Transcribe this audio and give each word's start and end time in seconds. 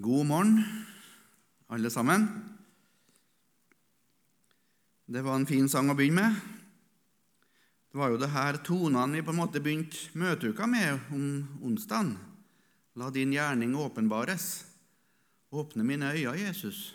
God 0.00 0.26
morgen, 0.26 0.64
alle 1.66 1.90
sammen. 1.90 2.28
Det 5.04 5.20
var 5.22 5.34
en 5.36 5.44
fin 5.46 5.68
sang 5.68 5.90
å 5.92 5.96
begynne 5.98 6.22
med. 6.22 6.38
Det 7.90 8.00
var 8.00 8.14
jo 8.14 8.20
det 8.22 8.30
her 8.32 8.60
tonene 8.64 9.18
vi 9.18 9.24
på 9.26 9.34
en 9.34 9.40
måte 9.42 9.60
begynte 9.60 10.08
møteuka 10.16 10.64
med 10.70 11.12
om 11.12 11.26
onsdagen. 11.68 12.14
La 12.96 13.10
din 13.12 13.34
gjerning 13.36 13.76
åpenbares. 13.76 14.48
Åpne 15.52 15.84
mine 15.84 16.14
øyne, 16.14 16.38
Jesus. 16.46 16.94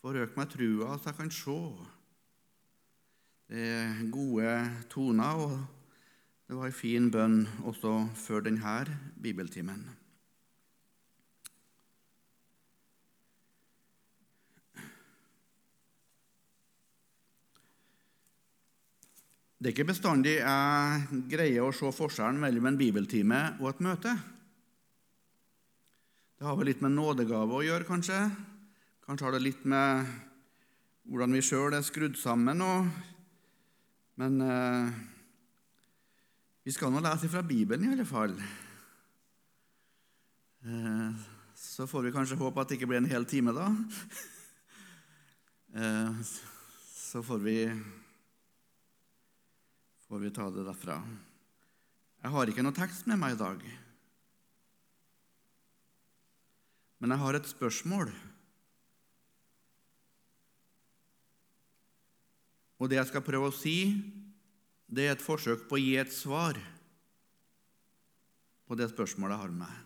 Forøk 0.00 0.40
meg 0.40 0.54
trua, 0.56 0.96
så 0.96 1.10
jeg 1.10 1.20
kan 1.20 1.36
se. 1.36 1.60
Det 3.50 3.70
er 3.76 4.04
gode 4.14 4.58
toner, 4.88 5.44
og 5.44 5.58
det 6.48 6.56
var 6.56 6.70
en 6.70 6.80
fin 6.80 7.12
bønn 7.12 7.42
også 7.60 7.98
før 8.16 8.46
denne 8.48 8.86
bibeltimen. 9.20 9.99
Det 19.60 19.68
er 19.68 19.74
ikke 19.74 19.90
bestandig 19.90 20.38
jeg 20.38 21.18
greier 21.28 21.66
å 21.66 21.72
se 21.76 21.90
forskjellen 21.92 22.38
mellom 22.40 22.70
en 22.70 22.78
bibeltime 22.80 23.40
og 23.58 23.66
et 23.68 23.82
møte. 23.84 24.14
Det 26.40 26.46
har 26.48 26.56
vel 26.56 26.70
litt 26.70 26.80
med 26.80 26.94
nådegave 26.94 27.58
å 27.58 27.60
gjøre, 27.66 27.84
kanskje. 27.84 28.22
Kanskje 29.04 29.26
har 29.26 29.36
det 29.36 29.42
litt 29.44 29.66
med 29.68 30.08
hvordan 31.12 31.36
vi 31.36 31.44
sjøl 31.44 31.76
er 31.76 31.84
skrudd 31.84 32.16
sammen. 32.16 32.64
Og, 32.64 32.88
men 34.24 34.40
eh, 34.48 34.96
vi 36.64 36.72
skal 36.72 36.96
nå 36.96 37.04
lese 37.04 37.28
fra 37.28 37.44
Bibelen, 37.44 37.84
i 37.84 37.92
alle 37.92 38.08
fall. 38.08 38.32
Eh, 40.64 41.30
så 41.52 41.84
får 41.84 42.08
vi 42.08 42.16
kanskje 42.16 42.40
håpe 42.40 42.64
at 42.64 42.72
det 42.72 42.80
ikke 42.80 42.94
blir 42.94 43.04
en 43.04 43.12
hel 43.12 43.28
time, 43.28 43.52
da. 43.52 43.68
eh, 45.84 46.36
så 46.96 47.20
får 47.28 47.44
vi 47.44 47.58
får 50.10 50.18
vi 50.18 50.30
ta 50.34 50.48
det 50.50 50.64
derfra. 50.66 50.96
Jeg 52.18 52.30
har 52.34 52.50
ikke 52.50 52.64
noe 52.66 52.74
tekst 52.74 53.06
med 53.06 53.20
meg 53.22 53.36
i 53.36 53.38
dag. 53.38 53.60
Men 56.98 57.14
jeg 57.14 57.22
har 57.22 57.38
et 57.38 57.46
spørsmål. 57.46 58.10
Og 62.82 62.90
det 62.90 62.98
jeg 62.98 63.10
skal 63.12 63.22
prøve 63.22 63.52
å 63.52 63.54
si, 63.54 63.76
det 64.90 65.06
er 65.06 65.14
et 65.14 65.22
forsøk 65.22 65.68
på 65.70 65.78
å 65.78 65.84
gi 65.84 65.94
et 66.02 66.10
svar 66.10 66.58
på 68.66 68.74
det 68.74 68.90
spørsmålet 68.90 69.36
jeg 69.36 69.44
har 69.44 69.54
med 69.54 69.62
meg. 69.62 69.76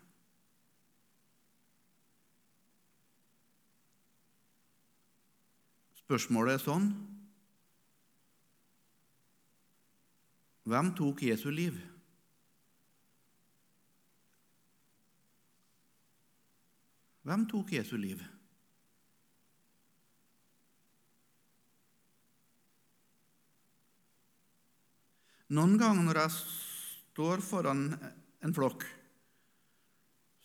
Spørsmålet 6.06 6.56
er 6.56 6.64
sånn 6.64 6.94
Hvem 10.64 10.94
tok 10.96 11.22
Jesu 11.26 11.50
liv? 11.52 11.76
Hvem 17.24 17.44
tok 17.48 17.72
Jesu 17.76 17.96
liv? 18.00 18.20
Noen 25.54 25.76
ganger 25.78 26.06
når 26.06 26.20
jeg 26.22 26.34
står 26.34 27.44
foran 27.44 27.86
en 27.94 28.54
flokk, 28.56 28.86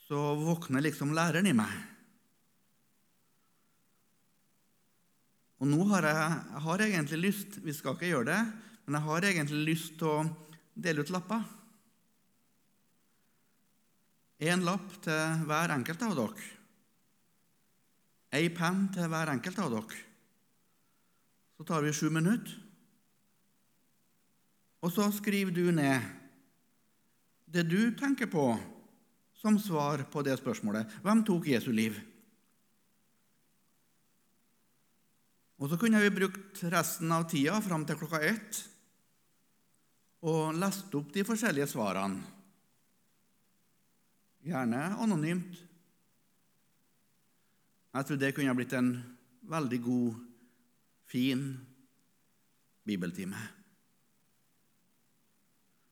så 0.08 0.20
våkner 0.36 0.84
liksom 0.84 1.16
læreren 1.16 1.48
i 1.48 1.56
meg. 1.56 1.72
Og 5.60 5.68
nå 5.68 5.80
har 5.92 6.08
jeg, 6.08 6.36
jeg 6.54 6.64
har 6.64 6.82
egentlig 6.86 7.18
lyst 7.20 7.58
Vi 7.66 7.74
skal 7.76 7.98
ikke 7.98 8.12
gjøre 8.14 8.28
det, 8.30 8.42
men 8.90 8.98
jeg 8.98 9.06
har 9.06 9.26
egentlig 9.30 9.66
lyst 9.68 10.00
til 10.02 10.08
å 10.10 10.22
dele 10.74 11.04
ut 11.06 11.12
lapper. 11.14 11.44
Én 14.42 14.64
lapp 14.66 14.96
til 15.06 15.44
hver 15.46 15.74
enkelt 15.76 16.02
av 16.08 16.16
dere. 16.18 16.46
Ei 18.34 18.48
penn 18.50 18.88
til 18.96 19.06
hver 19.12 19.30
enkelt 19.30 19.60
av 19.62 19.76
dere. 19.76 20.00
Så 21.54 21.68
tar 21.70 21.86
vi 21.86 21.94
sju 21.94 22.10
minutter. 22.10 22.56
Og 24.82 24.96
så 24.96 25.06
skriver 25.14 25.54
du 25.54 25.70
ned 25.76 26.10
det 27.46 27.68
du 27.70 27.92
tenker 28.00 28.32
på 28.32 28.48
som 29.38 29.62
svar 29.62 30.02
på 30.10 30.26
det 30.26 30.40
spørsmålet. 30.42 30.98
Hvem 31.06 31.22
tok 31.30 31.52
Jesu 31.52 31.70
liv? 31.70 32.02
Og 35.62 35.70
så 35.70 35.78
kunne 35.78 36.02
vi 36.02 36.16
brukt 36.24 36.66
resten 36.74 37.14
av 37.14 37.30
tida 37.30 37.62
fram 37.62 37.86
til 37.86 38.02
klokka 38.02 38.26
ett 38.34 38.64
og 40.26 40.56
leste 40.60 41.00
opp 41.00 41.14
de 41.16 41.24
forskjellige 41.28 41.70
svarene. 41.72 42.20
Gjerne 44.44 44.82
anonymt. 45.04 45.58
Jeg 47.90 48.06
tror 48.06 48.20
det 48.22 48.34
kunne 48.36 48.56
blitt 48.58 48.76
en 48.78 48.92
veldig 49.50 49.80
god, 49.84 50.20
fin 51.10 51.42
bibeltime. 52.86 53.40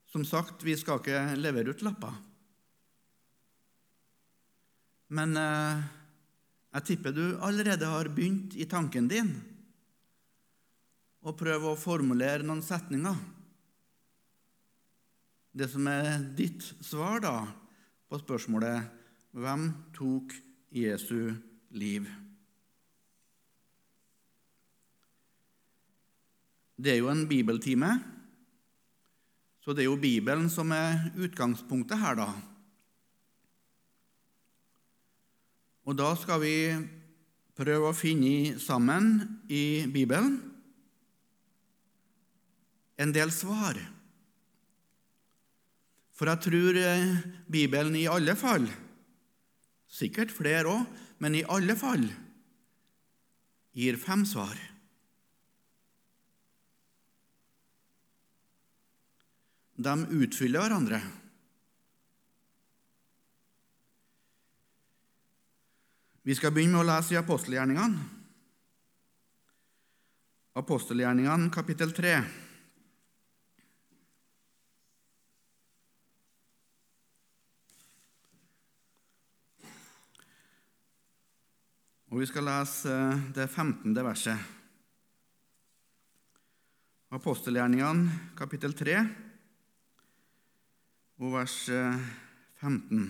Som 0.07 0.23
sagt, 0.25 0.63
vi 0.63 0.75
skal 0.77 1.01
ikke 1.01 1.23
levere 1.39 1.73
ut 1.73 1.83
lapper. 1.83 2.13
Men 5.17 5.33
eh, 5.39 5.83
jeg 6.77 6.87
tipper 6.91 7.15
du 7.15 7.23
allerede 7.43 7.89
har 7.89 8.11
begynt 8.13 8.55
i 8.59 8.67
tanken 8.69 9.07
din 9.09 9.31
å 11.27 11.33
prøve 11.35 11.71
å 11.71 11.79
formulere 11.79 12.45
noen 12.45 12.61
setninger. 12.63 13.17
Det 15.57 15.65
som 15.71 15.87
er 15.89 16.19
ditt 16.37 16.61
svar 16.85 17.21
da 17.23 17.37
på 18.05 18.17
spørsmålet 18.21 18.91
hvem 19.33 19.63
tok 19.95 20.35
Jesu 20.69 21.33
liv? 21.73 22.05
Det 26.77 26.93
er 26.93 26.99
jo 26.99 27.09
en 27.09 27.25
bibeltime, 27.25 27.89
så 29.65 29.73
det 29.73 29.81
er 29.81 29.89
jo 29.89 29.97
Bibelen 29.97 30.45
som 30.53 30.69
er 30.77 31.09
utgangspunktet 31.17 31.97
her, 32.05 32.21
da. 32.21 32.29
Og 35.89 35.97
da 35.97 36.13
skal 36.21 36.43
vi 36.45 36.55
prøve 37.57 37.89
å 37.89 37.97
finne 37.97 38.59
sammen 38.61 39.13
i 39.49 39.87
Bibelen 39.89 40.37
en 43.01 43.13
del 43.15 43.33
svar. 43.33 43.96
For 46.17 46.29
jeg 46.31 46.41
tror 46.47 46.79
eh, 46.81 47.17
Bibelen 47.45 47.95
i 47.99 48.07
alle 48.09 48.33
fall, 48.37 48.65
sikkert 49.87 50.33
flere 50.33 50.71
òg, 50.71 51.03
men 51.21 51.37
i 51.37 51.45
alle 51.45 51.77
fall 51.77 52.07
gir 53.77 53.99
fem 54.01 54.25
svar. 54.25 54.57
De 59.77 59.93
utfyller 60.17 60.63
hverandre. 60.63 60.99
Vi 66.25 66.35
skal 66.35 66.51
begynne 66.51 66.73
med 66.75 66.81
å 66.81 66.89
lese 66.89 67.13
i 67.13 67.21
apostelgjerningene. 67.21 68.01
Apostelgjerningene 70.57 71.53
kapittel 71.53 71.93
3. 71.93 72.17
Og 82.07 82.21
Vi 82.21 82.25
skal 82.29 82.45
lese 82.47 82.93
det 83.35 83.49
15. 83.51 83.91
verset. 83.91 84.39
Apostelgjerningene 87.11 88.31
kapittel 88.35 88.71
3 88.71 88.95
og 91.19 91.35
vers 91.35 91.57
15. 92.63 93.03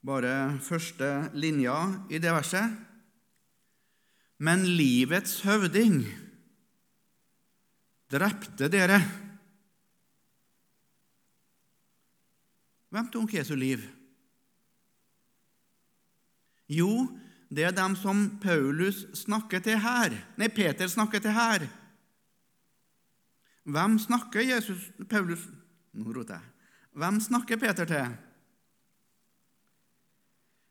Bare 0.00 0.56
første 0.64 1.12
linja 1.36 1.76
i 2.08 2.16
det 2.16 2.32
verset. 2.32 2.80
Men 4.40 4.64
livets 4.64 5.42
høvding 5.44 6.00
drepte 8.08 8.72
dere. 8.72 9.02
Hvem 12.88 13.12
tok 13.12 13.36
Jesu 13.36 13.52
liv? 13.52 13.84
Jo, 16.72 17.06
det 17.52 17.66
er 17.68 17.76
dem 17.76 17.94
som 17.98 18.24
Paulus 18.40 19.04
snakker 19.18 19.60
til 19.64 19.80
her. 19.82 20.14
Nei, 20.40 20.48
Peter 20.48 20.88
snakker 20.88 21.20
til 21.20 21.34
her. 21.36 21.66
Hvem 23.68 23.98
snakker 24.02 24.42
Jesus 24.42 24.88
Paulus 25.10 25.44
Nå 25.92 26.08
roter 26.08 26.38
jeg. 26.38 26.48
Hvem 26.96 27.18
snakker 27.20 27.58
Peter 27.60 27.88
til? 27.88 28.14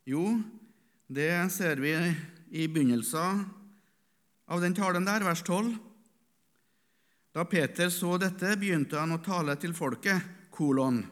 Jo, 0.10 0.24
det 1.06 1.30
ser 1.54 1.78
vi 1.78 1.94
i 2.58 2.66
begynnelsen 2.66 3.44
av 4.50 4.64
den 4.64 4.74
talen 4.74 5.06
der, 5.06 5.22
vers 5.22 5.44
12. 5.46 5.76
Da 7.38 7.46
Peter 7.46 7.94
så 7.94 8.18
dette, 8.18 8.56
begynte 8.58 8.98
han 8.98 9.14
å 9.14 9.22
tale 9.22 9.54
til 9.62 9.78
folket, 9.78 10.50
kolon, 10.50 11.04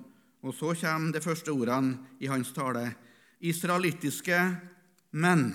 og 0.42 0.58
så 0.58 0.74
kommer 0.82 1.14
de 1.14 1.22
første 1.22 1.54
ordene 1.54 2.18
i 2.20 2.28
hans 2.34 2.50
tale. 2.56 2.88
Israelittiske 3.40 4.40
menn. 5.12 5.50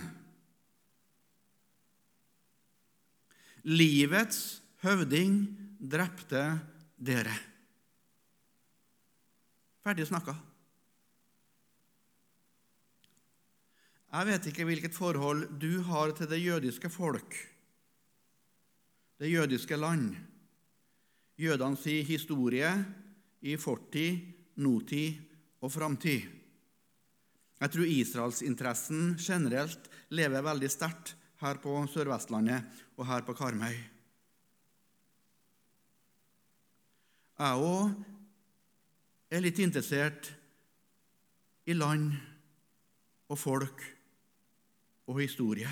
Livets 3.64 4.40
høvding 4.84 5.38
drepte 5.78 6.42
dere. 7.00 7.36
Ferdig 9.84 10.08
snakka. 10.08 10.34
Jeg 14.14 14.28
vet 14.28 14.46
ikke 14.46 14.66
hvilket 14.68 14.94
forhold 14.94 15.48
du 15.58 15.82
har 15.88 16.12
til 16.14 16.28
det 16.30 16.38
jødiske 16.38 16.88
folk, 16.92 17.34
det 19.18 19.32
jødiske 19.32 19.76
land, 19.76 20.12
jødene 21.40 21.80
sier 21.80 22.06
historie 22.06 22.70
i 23.42 23.56
fortid, 23.58 24.20
nåtid 24.54 25.18
og 25.60 25.72
framtid. 25.74 26.43
Jeg 27.62 27.72
tror 27.72 27.90
israelsinteressen 27.90 29.14
generelt 29.20 29.90
lever 30.14 30.44
veldig 30.44 30.70
sterkt 30.72 31.14
her 31.42 31.60
på 31.62 31.76
Sør-Vestlandet 31.92 32.82
og 32.98 33.06
her 33.08 33.24
på 33.26 33.34
Karmøy. 33.38 33.74
Jeg 37.34 37.66
òg 37.66 37.94
er 39.34 39.42
litt 39.42 39.58
interessert 39.62 40.30
i 41.66 41.74
land 41.74 42.12
og 43.30 43.38
folk 43.40 43.82
og 45.10 45.20
historie. 45.20 45.70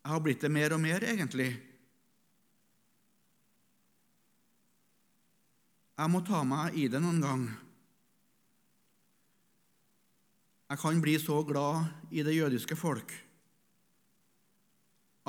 Jeg 0.00 0.10
har 0.10 0.22
blitt 0.24 0.42
det 0.42 0.50
mer 0.50 0.74
og 0.74 0.80
mer, 0.82 1.04
egentlig. 1.04 1.50
Jeg 6.00 6.08
må 6.08 6.22
ta 6.24 6.40
meg 6.48 6.78
i 6.80 6.86
det 6.88 7.00
noen 7.04 7.20
gang. 7.20 7.42
Jeg 10.70 10.78
kan 10.78 11.00
bli 11.02 11.16
så 11.18 11.40
glad 11.42 11.88
i 12.14 12.22
det 12.22 12.36
jødiske 12.36 12.76
folk 12.78 13.10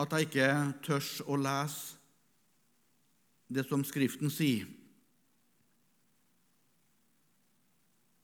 at 0.02 0.14
jeg 0.14 0.28
ikke 0.28 0.50
tør 0.86 1.08
å 1.34 1.38
lese 1.42 1.98
det 3.52 3.66
som 3.68 3.82
Skriften 3.86 4.32
sier 4.32 4.70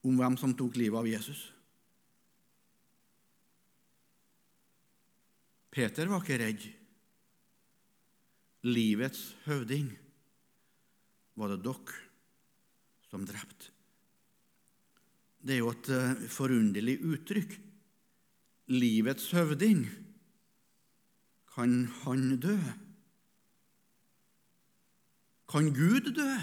om 0.08 0.16
hvem 0.16 0.38
som 0.40 0.54
tok 0.56 0.78
livet 0.80 1.02
av 1.02 1.10
Jesus. 1.10 1.42
Peter 5.74 6.08
var 6.10 6.24
ikke 6.24 6.38
redd. 6.42 6.68
Livets 8.70 9.24
høvding 9.46 9.90
var 11.38 11.52
det 11.54 11.60
dere 11.66 11.98
som 13.12 13.26
drepte. 13.28 13.77
Det 15.48 15.56
er 15.56 15.62
jo 15.62 15.70
et 15.72 15.88
eh, 15.96 16.26
forunderlig 16.28 16.98
uttrykk. 17.08 17.54
Livets 18.68 19.30
høvding. 19.32 19.86
Kan 21.56 21.86
han 22.02 22.34
dø? 22.44 22.58
Kan 25.48 25.70
Gud 25.72 26.12
dø? 26.18 26.34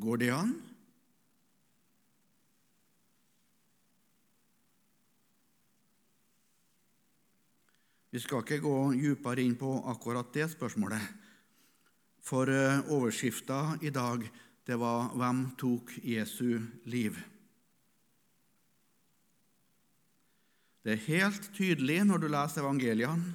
Går 0.00 0.20
det 0.20 0.28
an? 0.36 0.52
Vi 8.10 8.20
skal 8.20 8.44
ikke 8.44 8.60
gå 8.60 8.76
dypere 8.92 9.40
inn 9.40 9.56
på 9.56 9.72
akkurat 9.88 10.32
det 10.34 10.50
spørsmålet, 10.52 11.00
for 12.30 12.50
eh, 12.50 12.78
overskrifta 12.94 13.78
i 13.82 13.90
dag 13.90 14.30
det 14.64 14.76
var 14.78 15.10
'Hvem 15.10 15.56
tok 15.58 15.98
Jesu 16.02 16.60
liv?' 16.84 17.18
Det 20.82 20.92
er 20.92 21.06
helt 21.06 21.50
tydelig 21.52 22.04
når 22.06 22.18
du 22.18 22.28
leser 22.28 22.62
evangeliene, 22.62 23.34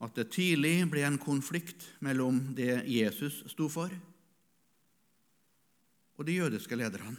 at 0.00 0.14
det 0.14 0.30
tidlig 0.30 0.86
ble 0.90 1.02
en 1.02 1.18
konflikt 1.18 1.88
mellom 2.00 2.54
det 2.54 2.84
Jesus 2.86 3.42
sto 3.50 3.66
for, 3.68 3.90
og 6.18 6.26
de 6.26 6.36
jødiske 6.38 6.76
lederne. 6.76 7.16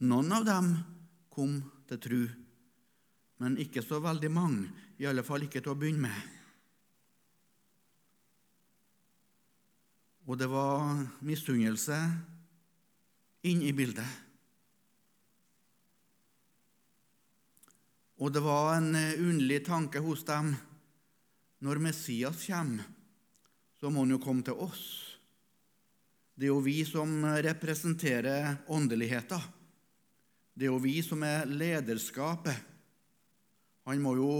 Noen 0.00 0.32
av 0.32 0.44
dem 0.44 0.76
kom 1.30 1.62
til 1.88 1.98
tru, 1.98 2.28
men 3.38 3.56
ikke 3.56 3.82
så 3.82 4.00
veldig 4.00 4.30
mange, 4.30 4.68
i 4.98 5.06
alle 5.06 5.24
fall 5.24 5.42
ikke 5.46 5.62
til 5.62 5.72
å 5.72 5.78
begynne 5.78 6.10
med. 6.10 6.37
Og 10.28 10.36
det 10.36 10.48
var 10.52 11.06
misunnelse 11.24 11.96
inn 13.48 13.62
i 13.64 13.72
bildet. 13.72 14.08
Og 18.18 18.34
det 18.34 18.42
var 18.44 18.74
en 18.76 18.92
underlig 18.92 19.62
tanke 19.64 20.02
hos 20.04 20.26
dem 20.28 20.52
når 21.64 21.80
Messias 21.82 22.44
kommer, 22.44 22.84
så 23.80 23.88
må 23.90 24.04
han 24.04 24.12
jo 24.12 24.20
komme 24.20 24.44
til 24.44 24.58
oss. 24.58 24.84
Det 26.38 26.46
er 26.46 26.52
jo 26.52 26.60
vi 26.62 26.82
som 26.86 27.24
representerer 27.24 28.68
åndeligheten. 28.70 29.42
Det 30.54 30.66
er 30.66 30.74
jo 30.74 30.82
vi 30.82 30.98
som 31.02 31.22
er 31.24 31.48
lederskapet. 31.48 32.58
Han 33.88 34.04
må 34.04 34.16
jo 34.18 34.32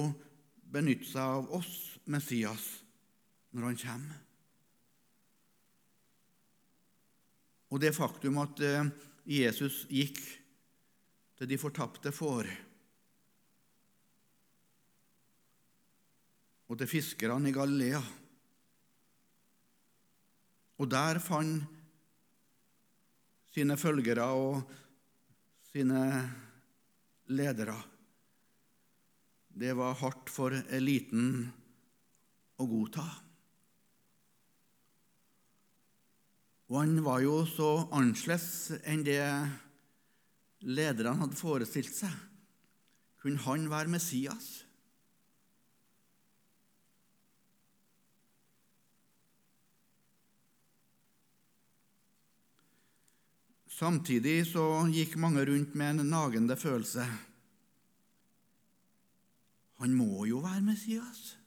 benytte 0.69 1.09
seg 1.09 1.39
av 1.41 1.53
oss, 1.57 1.99
Messias, 2.05 2.67
når 3.55 3.71
han 3.71 3.85
kommer. 3.87 4.28
Og 7.69 7.81
det 7.83 7.97
faktum 7.97 8.41
at 8.41 8.63
eh, 8.65 8.89
Jesus 9.29 9.85
gikk 9.93 10.21
til 11.39 11.51
de 11.51 11.59
fortapte 11.61 12.13
får 12.15 12.49
og 16.69 16.77
til 16.77 16.91
fiskerne 16.91 17.49
i 17.49 17.55
Galilea. 17.57 18.01
Og 20.79 20.91
der 20.91 21.21
fant 21.23 21.65
sine 23.55 23.77
følgere 23.81 24.27
og 24.37 24.61
sine 25.73 26.03
ledere. 27.33 27.79
Det 29.49 29.73
var 29.75 29.97
hardt 29.99 30.31
for 30.31 30.55
eliten 30.55 31.49
å 32.61 32.69
godta. 32.69 33.07
Og 36.69 36.83
han 36.83 36.99
var 37.05 37.23
jo 37.25 37.41
så 37.49 37.89
annerledes 37.97 38.77
enn 38.85 39.05
det 39.07 39.23
lederne 40.69 41.17
hadde 41.23 41.39
forestilt 41.39 41.95
seg. 41.97 42.13
Kunne 43.23 43.41
han 43.47 43.65
være 43.73 43.93
Messias? 43.93 44.51
Samtidig 53.79 54.43
så 54.51 54.67
gikk 54.91 55.17
mange 55.23 55.45
rundt 55.47 55.75
med 55.79 56.01
en 56.03 56.11
nagende 56.11 56.57
følelse. 56.59 57.05
Han 59.79 59.95
må 59.95 60.27
jo 60.27 60.43
være 60.43 60.67
Messias. 60.67 61.38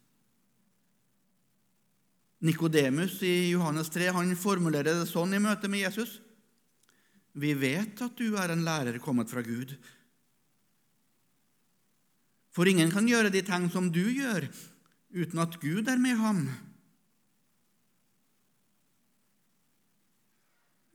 Nikodemus 2.42 3.20
i 3.22 3.52
Johannes 3.52 3.92
3 3.94 4.10
han 4.16 4.34
formulerer 4.40 5.04
det 5.04 5.10
sånn 5.10 5.36
i 5.38 5.42
møte 5.42 5.70
med 5.70 5.84
Jesus. 5.84 6.18
Vi 7.38 7.54
vet 7.54 8.02
at 8.02 8.18
du 8.18 8.34
er 8.40 8.52
en 8.52 8.64
lærer 8.66 8.98
kommet 9.04 9.30
fra 9.30 9.44
Gud. 9.46 9.76
For 12.52 12.68
ingen 12.68 12.92
kan 12.92 13.08
gjøre 13.08 13.32
de 13.32 13.44
tegn 13.46 13.70
som 13.72 13.88
du 13.94 14.04
gjør, 14.04 14.50
uten 15.16 15.44
at 15.44 15.60
Gud 15.62 15.88
er 15.88 16.02
med 16.02 16.18
ham. 16.20 16.42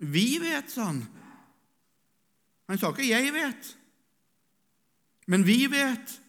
Vi 0.03 0.37
vet, 0.43 0.69
sa 0.69 0.91
han, 0.91 1.01
han 2.69 2.79
sa 2.79 2.91
ikke 2.91 3.07
'jeg 3.09 3.33
vet', 3.33 3.77
men 5.27 5.45
vi 5.47 5.67
vet. 5.67 6.21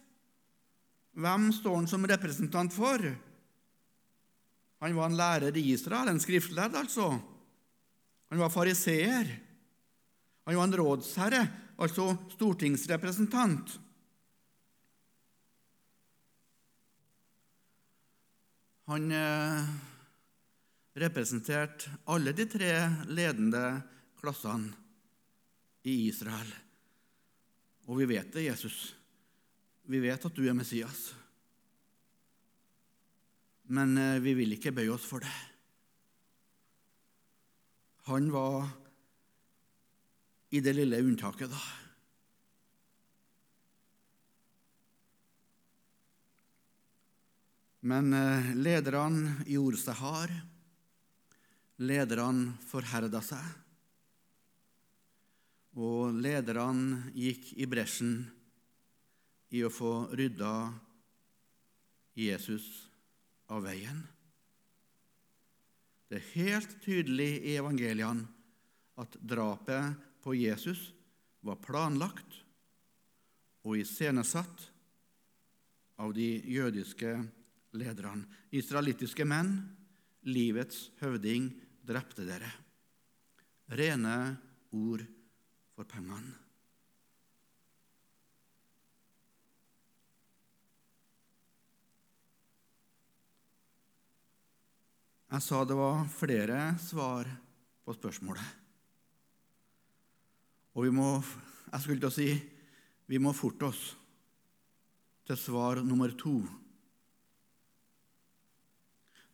Hvem 1.17 1.51
står 1.51 1.75
han 1.75 1.87
som 1.87 2.05
representant 2.05 2.73
for? 2.73 3.01
Han 4.83 4.95
var 4.95 5.09
en 5.09 5.17
lærer 5.17 5.57
i 5.57 5.65
Israel, 5.73 6.11
en 6.11 6.21
skriftledd, 6.21 6.75
altså. 6.77 7.09
Han 8.29 8.41
var 8.41 8.53
fariseer. 8.53 9.31
Han 10.45 10.55
var 10.55 10.67
en 10.67 10.77
rådsherre, 10.79 11.41
altså 11.81 12.11
stortingsrepresentant. 12.35 13.73
Han 18.87 19.11
eh, 19.11 19.71
representerte 20.95 21.91
alle 22.07 22.31
de 22.31 22.45
tre 22.47 22.71
ledende 23.11 23.63
klassene 24.21 24.71
i 25.83 26.05
Israel. 26.07 26.53
Og 27.87 27.99
vi 27.99 28.07
vet 28.13 28.31
det, 28.31 28.47
Jesus. 28.47 28.95
Vi 29.87 29.99
vet 30.03 30.23
at 30.23 30.35
du 30.35 30.47
er 30.47 30.55
Messias. 30.55 31.09
Men 33.67 33.97
eh, 33.99 34.19
vi 34.23 34.33
vil 34.37 34.55
ikke 34.55 34.71
bøye 34.75 34.93
oss 34.93 35.07
for 35.07 35.23
det. 35.23 35.33
Han 38.07 38.29
var 38.31 38.69
i 40.55 40.61
det 40.63 40.71
lille 40.77 41.01
unntaket, 41.03 41.51
da. 41.51 41.63
Men 47.87 48.11
lederne 48.55 49.43
gjorde 49.47 49.79
seg 49.79 49.99
hard. 49.99 50.31
Lederne 51.83 52.55
forherda 52.67 53.19
seg. 53.23 53.43
Og 55.77 56.15
lederne 56.15 57.11
gikk 57.13 57.51
i 57.59 57.67
bresjen 57.69 58.17
i 59.53 59.61
å 59.67 59.69
få 59.71 60.07
rydda 60.15 60.55
Jesus 62.17 62.86
av 63.53 63.63
veien. 63.67 63.99
Det 66.07 66.19
er 66.19 66.31
helt 66.37 66.77
tydelig 66.83 67.31
i 67.43 67.57
evangeliene 67.59 68.27
at 68.97 69.17
drapet 69.19 69.97
på 70.23 70.35
Jesus 70.37 70.89
var 71.45 71.59
planlagt 71.61 72.39
og 73.67 73.77
iscenesatt 73.81 74.69
av 75.99 76.13
de 76.15 76.29
jødiske 76.47 77.11
lederne. 77.77 78.25
Israelittiske 78.55 79.27
menn, 79.27 79.53
livets 80.27 80.87
høvding, 81.01 81.51
drepte 81.87 82.25
dere. 82.27 82.49
Rene 83.67 84.17
ord 84.75 85.03
for 85.75 85.87
pengene. 85.87 86.46
Jeg 95.27 95.43
sa 95.43 95.65
det 95.67 95.75
var 95.75 96.05
flere 96.07 96.59
svar 96.79 97.27
på 97.83 97.95
spørsmålet. 97.95 98.47
Og 100.77 100.85
vi 100.87 100.93
må 100.95 101.09
Jeg 101.67 101.83
skulle 101.83 101.99
til 101.99 102.07
å 102.07 102.15
si 102.15 102.27
vi 103.11 103.19
må 103.19 103.33
forte 103.35 103.67
oss 103.67 103.81
til 105.27 105.35
svar 105.39 105.81
nummer 105.83 106.13
to. 106.15 106.39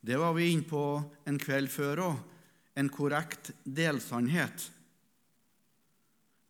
Det 0.02 0.18
var 0.18 0.34
vi 0.34 0.48
inne 0.50 0.66
på 0.66 0.82
en 1.30 1.38
kveld 1.38 1.70
før 1.70 2.02
òg. 2.08 2.18
En 2.74 2.90
korrekt 2.90 3.52
delsannhet. 3.62 4.66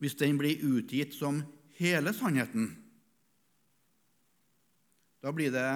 Hvis 0.01 0.17
den 0.17 0.41
blir 0.41 0.65
utgitt 0.65 1.13
som 1.13 1.43
hele 1.77 2.13
sannheten, 2.17 2.71
da 5.21 5.29
blir 5.33 5.53
det 5.53 5.69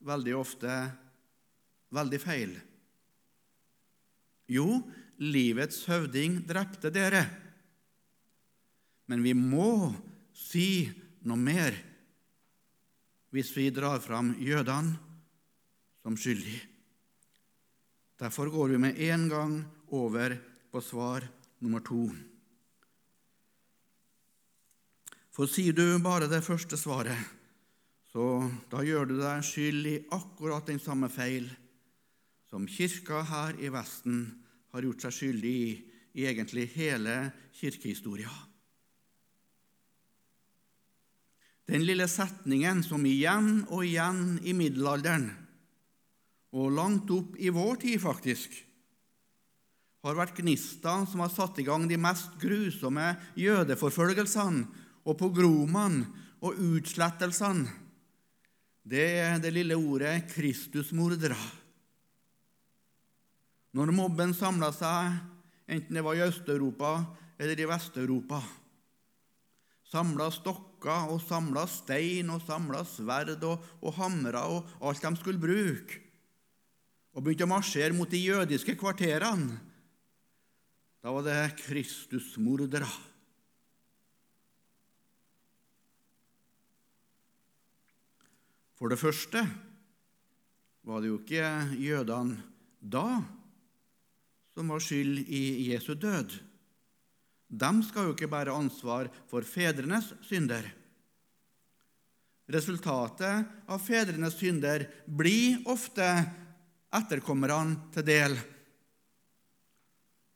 veldig 0.00 0.36
ofte 0.40 0.80
veldig 1.92 2.20
feil. 2.24 2.56
Jo, 4.50 4.82
livets 5.22 5.84
høvding 5.86 6.40
drepte 6.48 6.90
dere. 6.94 7.22
Men 9.06 9.22
vi 9.22 9.34
må 9.36 9.92
si 10.34 10.88
noe 11.28 11.38
mer 11.38 11.76
hvis 13.32 13.52
vi 13.56 13.70
drar 13.72 14.02
fram 14.04 14.34
jødene 14.42 14.98
som 16.02 16.18
skyldige. 16.18 16.66
Derfor 18.20 18.50
går 18.52 18.74
vi 18.74 18.78
med 18.78 18.98
en 19.08 19.28
gang 19.30 19.54
over 19.94 20.34
på 20.70 20.82
svar 20.84 21.24
nummer 21.62 21.82
to. 21.82 22.04
For 25.32 25.48
sier 25.48 25.72
du 25.72 25.96
bare 26.04 26.28
det 26.28 26.42
første 26.44 26.76
svaret, 26.76 27.18
så 28.12 28.44
da 28.70 28.82
gjør 28.84 29.08
du 29.08 29.16
deg 29.16 29.46
skyld 29.46 29.88
i 29.88 29.96
akkurat 30.12 30.68
den 30.68 30.80
samme 30.82 31.08
feil 31.10 31.48
som 32.52 32.68
kirka 32.68 33.22
her 33.24 33.56
i 33.64 33.72
Vesten 33.72 34.26
har 34.76 34.84
gjort 34.84 35.06
seg 35.06 35.16
skyldig 35.16 35.56
i 35.62 35.72
i 36.14 36.26
egentlig 36.28 36.68
hele 36.74 37.30
kirkehistoria. 37.56 38.30
Den 41.68 41.86
lille 41.86 42.08
setningen 42.10 42.82
som 42.84 43.04
igjen 43.08 43.62
og 43.70 43.86
igjen 43.86 44.36
i 44.44 44.52
middelalderen 44.56 45.30
og 46.52 46.74
langt 46.76 47.08
opp 47.14 47.38
i 47.40 47.48
vår 47.48 47.78
tid, 47.80 47.96
faktisk, 48.02 48.52
har 50.04 50.18
vært 50.18 50.36
gnister 50.36 51.06
som 51.08 51.22
har 51.22 51.30
satt 51.32 51.62
i 51.62 51.64
gang 51.64 51.86
de 51.88 51.96
mest 51.96 52.34
grusomme 52.42 53.14
jødeforfølgelsene 53.38 54.66
og 55.06 55.16
pogromene 55.16 56.04
og 56.42 56.58
utslettelsene. 56.58 57.70
Det 58.82 59.08
er 59.22 59.38
det 59.40 59.54
lille 59.54 59.78
ordet 59.78 60.26
Kristusmordere. 60.34 61.38
Når 63.72 63.92
mobben 63.96 64.34
samla 64.36 64.68
seg, 64.76 65.14
enten 65.70 65.96
det 65.96 66.04
var 66.04 66.18
i 66.18 66.24
Øst-Europa 66.26 66.92
eller 67.40 67.58
i 67.58 67.68
Vest-Europa, 67.68 68.42
samla 69.88 70.28
stokker 70.32 71.08
og 71.12 71.20
samla 71.24 71.64
stein 71.68 72.30
og 72.32 72.44
samla 72.44 72.82
sverd 72.88 73.42
og, 73.48 73.64
og 73.80 73.96
hamrer 73.96 74.38
og 74.40 74.68
alt 74.80 75.04
de 75.04 75.12
skulle 75.20 75.40
bruke, 75.40 76.00
og 77.12 77.24
begynte 77.24 77.48
å 77.48 77.52
marsjere 77.52 77.96
mot 77.96 78.08
de 78.08 78.20
jødiske 78.20 78.76
kvarterene. 78.80 79.58
Da 81.02 81.10
var 81.10 81.24
det 81.26 81.56
Kristusmordere. 81.64 82.86
For 88.78 88.90
det 88.90 88.98
første 88.98 89.42
var 90.86 91.02
det 91.02 91.10
jo 91.10 91.18
ikke 91.20 91.50
jødene 91.78 92.38
da 92.80 93.06
som 94.54 94.68
var 94.68 94.82
skyld 94.84 95.24
i 95.28 95.72
Jesu 95.72 95.94
død. 95.94 96.36
De 97.52 97.72
skal 97.84 98.08
jo 98.08 98.14
ikke 98.14 98.30
bære 98.32 98.54
ansvar 98.54 99.10
for 99.28 99.44
fedrenes 99.44 100.12
synder. 100.24 100.64
Resultatet 102.52 103.68
av 103.70 103.80
fedrenes 103.84 104.36
synder 104.36 104.86
blir 105.06 105.60
ofte 105.70 106.06
etterkommerne 106.92 107.92
til 107.94 108.06
del. 108.08 108.36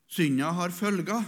Synda 0.07 0.53
har 0.55 0.73
følger 0.73 1.25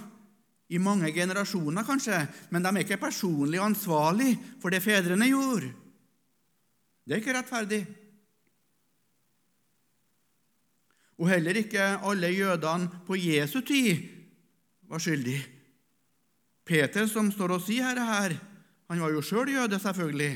i 0.68 0.78
mange 0.80 1.10
generasjoner, 1.16 1.84
kanskje, 1.84 2.20
men 2.52 2.62
de 2.62 2.70
er 2.70 2.84
ikke 2.84 3.00
personlig 3.00 3.60
ansvarlig 3.60 4.34
for 4.62 4.72
det 4.72 4.84
fedrene 4.84 5.30
gjorde. 5.30 5.72
Det 7.08 7.16
er 7.16 7.22
ikke 7.22 7.36
rettferdig. 7.38 7.80
Og 11.18 11.30
heller 11.32 11.58
ikke 11.58 11.82
alle 12.06 12.30
jødene 12.30 13.02
på 13.06 13.18
Jesu 13.18 13.60
tid 13.66 14.04
var 14.88 15.02
skyldige. 15.02 15.42
Peter, 16.68 17.06
som 17.08 17.32
står 17.32 17.56
og 17.56 17.64
sier 17.64 17.96
dette, 17.96 18.38
han 18.88 19.02
var 19.02 19.12
jo 19.12 19.24
sjøl 19.24 19.50
jøde, 19.52 19.78
selvfølgelig. 19.80 20.32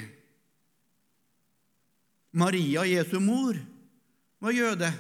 Maria, 2.33 2.85
Jesu 2.89 3.19
mor, 3.21 3.57
var 4.41 4.57
jøde. 4.57 4.91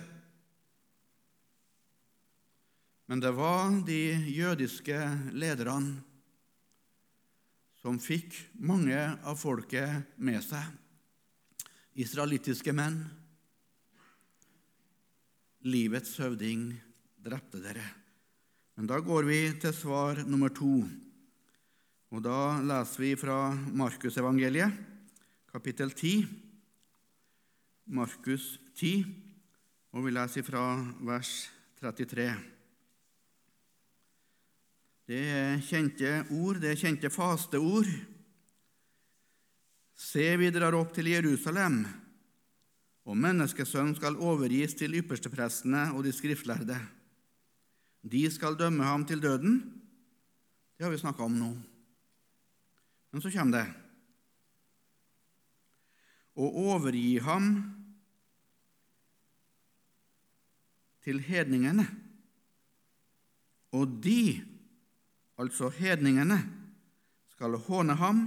Men 3.08 3.20
det 3.20 3.32
var 3.36 3.72
de 3.86 4.02
jødiske 4.32 4.98
lederne 5.32 6.00
som 7.82 7.98
fikk 7.98 8.36
mange 8.62 8.96
av 9.26 9.36
folket 9.40 10.14
med 10.16 10.38
seg. 10.44 10.62
Israelittiske 11.98 12.72
menn. 12.72 13.02
Livets 15.62 16.16
høvding 16.18 16.72
drepte 17.22 17.60
dere. 17.62 17.84
Men 18.74 18.88
da 18.90 18.96
går 18.98 19.26
vi 19.28 19.40
til 19.62 19.74
svar 19.76 20.24
nummer 20.26 20.50
to. 20.50 20.80
Og 22.12 22.24
da 22.24 22.58
leser 22.66 23.04
vi 23.04 23.10
fra 23.20 23.52
Markusevangeliet, 23.54 24.74
kapittel 25.52 25.92
10. 25.94 26.26
Markus 27.94 28.56
10, 28.78 29.04
og 29.94 30.06
vi 30.06 30.14
leser 30.14 30.46
fra 30.46 30.64
vers 31.06 31.30
33. 31.78 32.26
Det 35.06 35.22
er 35.30 35.62
kjente 35.66 36.12
ord, 36.32 36.58
det 36.62 36.72
er 36.72 36.82
kjente 36.82 37.10
fasteord. 37.12 37.90
Se, 39.94 40.24
vi 40.40 40.50
drar 40.54 40.74
opp 40.74 40.94
til 40.96 41.10
Jerusalem, 41.12 41.84
og 43.02 43.18
menneskesønnen 43.18 43.96
skal 43.98 44.18
overgis 44.22 44.76
til 44.78 44.94
yppersteprestene 45.00 45.88
og 45.96 46.04
de 46.06 46.12
skriftlærde. 46.14 46.78
De 48.02 48.22
skal 48.30 48.58
dømme 48.58 48.84
ham 48.86 49.04
til 49.06 49.22
døden. 49.22 49.60
Det 50.76 50.86
har 50.86 50.90
vi 50.90 50.98
snakka 50.98 51.22
om 51.26 51.34
nå. 51.38 51.50
Men 53.12 53.22
så 53.22 53.30
kommer 53.30 53.58
det. 53.58 53.66
Å 56.32 56.46
overgi 56.72 57.18
ham 57.20 57.50
til 61.04 61.20
hedningene. 61.26 61.84
Og 63.72 63.98
de, 64.04 64.40
altså 65.40 65.70
hedningene, 65.74 66.38
skal 67.32 67.58
håne 67.66 67.96
ham 67.98 68.22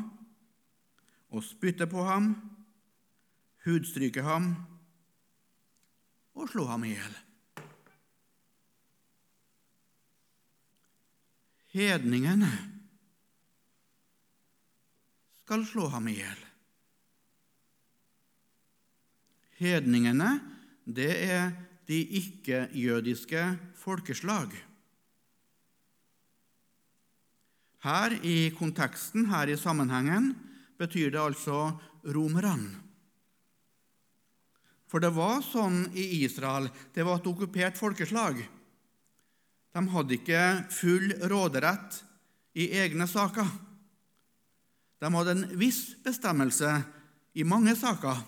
og 1.32 1.44
spytte 1.46 1.88
på 1.88 2.04
ham, 2.04 2.34
hudstryke 3.66 4.22
ham 4.26 4.54
og 6.36 6.50
slå 6.52 6.66
ham 6.70 6.86
i 6.86 6.94
hjel. 6.94 7.16
Hedningene 11.76 12.52
skal 15.44 15.66
slå 15.68 15.90
ham 15.92 16.08
i 16.08 16.16
hjel. 16.20 16.46
Hedningene, 19.60 20.30
det 20.86 21.12
er 21.26 21.52
de 21.88 22.00
ikke-jødiske 22.20 23.44
folkeslag. 23.80 24.56
Her 27.86 28.16
i 28.26 28.50
konteksten, 28.58 29.30
her 29.30 29.52
i 29.52 29.58
sammenhengen, 29.58 30.34
betyr 30.80 31.12
det 31.14 31.22
altså 31.22 31.78
romerne. 32.04 32.85
For 34.96 35.04
det 35.04 35.10
var 35.12 35.42
sånn 35.44 35.90
i 35.92 36.22
Israel. 36.24 36.70
Det 36.96 37.04
var 37.04 37.18
et 37.20 37.26
okkupert 37.28 37.76
folkeslag. 37.76 38.38
De 39.76 39.82
hadde 39.92 40.14
ikke 40.16 40.44
full 40.72 41.10
råderett 41.28 41.98
i 42.56 42.70
egne 42.80 43.04
saker. 43.04 43.50
De 45.04 45.10
hadde 45.12 45.34
en 45.36 45.42
viss 45.60 45.98
bestemmelse 46.00 46.70
i 47.36 47.44
mange 47.44 47.74
saker. 47.76 48.22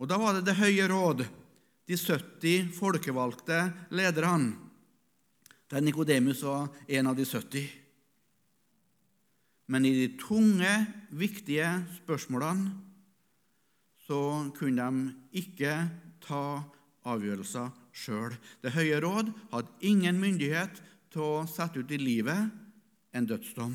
Og 0.00 0.08
da 0.08 0.16
var 0.16 0.38
det 0.38 0.46
Det 0.46 0.54
høye 0.62 0.86
råd, 0.88 1.26
de 1.84 1.98
70 2.00 2.72
folkevalgte 2.72 3.58
lederne, 3.92 4.56
der 5.68 5.84
Nikodemus 5.84 6.40
var 6.40 6.70
en 6.88 7.06
av 7.12 7.20
de 7.20 7.26
70. 7.28 7.68
Men 9.68 9.84
i 9.84 9.92
de 9.92 10.08
tunge, 10.16 10.72
viktige 11.12 11.68
spørsmålene 12.00 12.91
så 14.06 14.50
kunne 14.56 14.88
de 14.90 15.40
ikke 15.42 15.74
ta 16.22 16.44
avgjørelser 17.08 17.70
sjøl. 17.92 18.34
Det 18.62 18.74
høye 18.74 19.00
råd 19.02 19.30
hadde 19.52 19.88
ingen 19.88 20.20
myndighet 20.22 20.80
til 21.12 21.24
å 21.24 21.46
sette 21.50 21.82
ut 21.82 21.92
i 21.92 22.00
livet 22.00 22.50
en 23.12 23.28
dødsdom. 23.28 23.74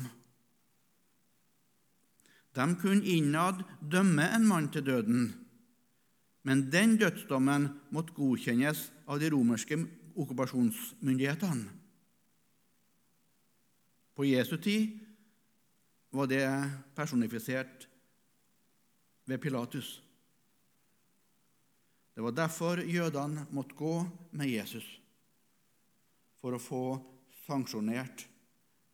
De 2.58 2.66
kunne 2.80 3.06
innad 3.06 3.62
dømme 3.80 4.24
en 4.34 4.46
mann 4.48 4.70
til 4.74 4.82
døden, 4.86 5.28
men 6.42 6.64
den 6.72 6.96
dødsdommen 6.98 7.68
måtte 7.94 8.16
godkjennes 8.16 8.88
av 9.06 9.20
de 9.20 9.30
romerske 9.30 9.78
okkupasjonsmyndighetene. 10.18 11.76
På 14.18 14.26
Jesu 14.26 14.56
tid 14.58 14.96
var 16.10 16.26
det 16.26 16.42
personifisert 16.96 17.86
ved 19.28 19.38
Pilatus. 19.38 20.00
Det 22.18 22.22
var 22.22 22.32
derfor 22.34 22.80
jødene 22.82 23.44
måtte 23.54 23.76
gå 23.78 23.92
med 24.34 24.50
Jesus, 24.50 24.82
for 26.42 26.56
å 26.56 26.58
få 26.58 26.80
sanksjonert 27.44 28.24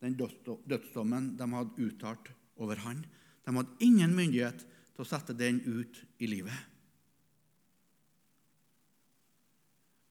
den 0.05 0.13
dødsdommen 0.21 1.31
de 1.39 1.47
hadde 1.55 1.87
uttalt 1.87 2.27
over 2.61 2.83
han. 2.85 2.99
De 3.47 3.55
hadde 3.57 3.87
ingen 3.87 4.13
myndighet 4.13 4.61
til 4.69 5.01
å 5.01 5.07
sette 5.09 5.33
den 5.39 5.63
ut 5.65 6.03
i 6.21 6.29
livet. 6.29 6.59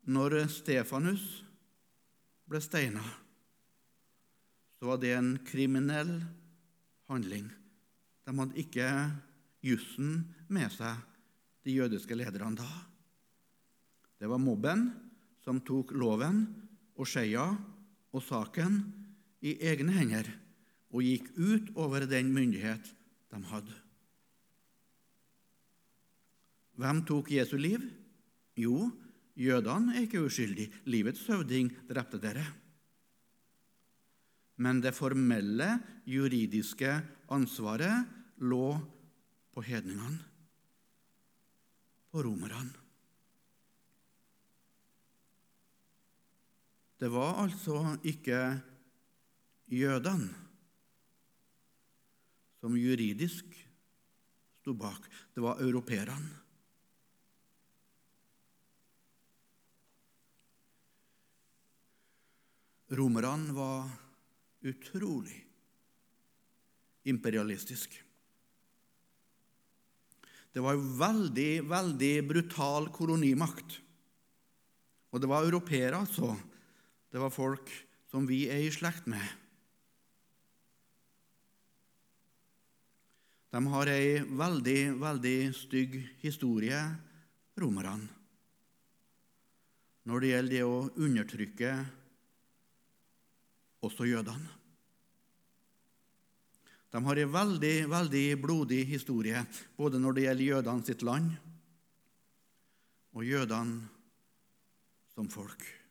Når 0.09 0.47
Stefanus 0.55 1.27
ble 2.49 2.63
steina, 2.65 3.03
så 4.79 4.89
var 4.89 5.03
det 5.03 5.11
en 5.19 5.29
kriminell 5.51 6.15
handling. 7.13 7.45
De 8.25 8.35
hadde 8.41 8.57
ikke 8.65 8.89
jussen 9.69 10.17
med 10.49 10.73
seg, 10.73 10.97
de 11.61 11.77
jødiske 11.77 12.17
lederne 12.17 12.57
da. 12.57 12.71
Det 14.23 14.29
var 14.31 14.39
mobben 14.39 14.85
som 15.43 15.57
tok 15.67 15.89
loven 15.99 16.45
og 16.95 17.07
skeia 17.11 17.43
og 18.15 18.21
saken 18.23 18.77
i 19.43 19.57
egne 19.67 19.91
hender 19.97 20.29
og 20.95 21.03
gikk 21.03 21.25
ut 21.35 21.71
over 21.75 22.05
den 22.07 22.29
myndighet 22.31 22.85
de 23.33 23.39
hadde. 23.49 23.75
Hvem 26.79 27.01
tok 27.09 27.33
Jesu 27.35 27.57
liv? 27.59 27.83
Jo, 28.55 28.87
jødene 29.35 29.97
er 29.97 30.05
ikke 30.05 30.21
uskyldige. 30.23 30.71
Livets 30.87 31.25
høvding 31.27 31.73
drepte 31.89 32.21
dere. 32.23 32.45
Men 34.63 34.79
det 34.79 34.93
formelle, 34.95 35.81
juridiske 36.07 36.93
ansvaret 37.27 38.07
lå 38.39 38.71
på 39.51 39.65
hedningene, 39.67 40.21
på 42.07 42.23
romerne. 42.23 42.82
Det 47.03 47.09
var 47.11 47.41
altså 47.41 47.97
ikke 48.07 48.37
jødene 49.75 50.29
som 52.63 52.77
juridisk 52.79 53.57
sto 54.61 54.71
bak. 54.79 55.09
Det 55.35 55.43
var 55.43 55.59
europeerne. 55.59 56.29
Romerne 62.95 63.57
var 63.57 63.91
utrolig 64.63 65.41
imperialistiske. 67.03 67.99
Det 70.55 70.63
var 70.63 70.79
veldig, 71.03 71.51
veldig 71.67 72.15
brutal 72.31 72.87
kolonimakt. 72.95 73.79
Og 75.11 75.19
det 75.19 75.27
var 75.27 75.43
europeere, 75.43 75.99
altså, 75.99 76.31
det 77.13 77.21
var 77.21 77.29
folk 77.29 77.69
som 78.09 78.25
vi 78.25 78.47
er 78.49 78.63
i 78.65 78.71
slekt 78.73 79.05
med. 79.05 79.21
De 83.53 83.59
har 83.69 83.89
ei 83.93 84.15
veldig, 84.25 84.95
veldig 84.97 85.37
stygg 85.53 85.99
historie, 86.23 86.79
romerne, 87.61 88.07
når 90.09 90.23
det 90.23 90.31
gjelder 90.31 90.55
det 90.55 90.63
å 90.65 90.79
undertrykke 91.05 91.75
også 93.85 94.09
jødene. 94.09 94.49
De 96.93 97.01
har 97.05 97.21
en 97.21 97.31
veldig, 97.37 97.75
veldig 97.93 98.25
blodig 98.41 98.81
historie, 98.89 99.45
både 99.77 100.01
når 100.01 100.17
det 100.17 100.25
gjelder 100.25 100.49
jødene 100.49 100.89
sitt 100.89 101.05
land 101.05 101.29
og 103.13 103.25
jødene 103.25 103.87
som 105.13 105.29
folk. 105.29 105.82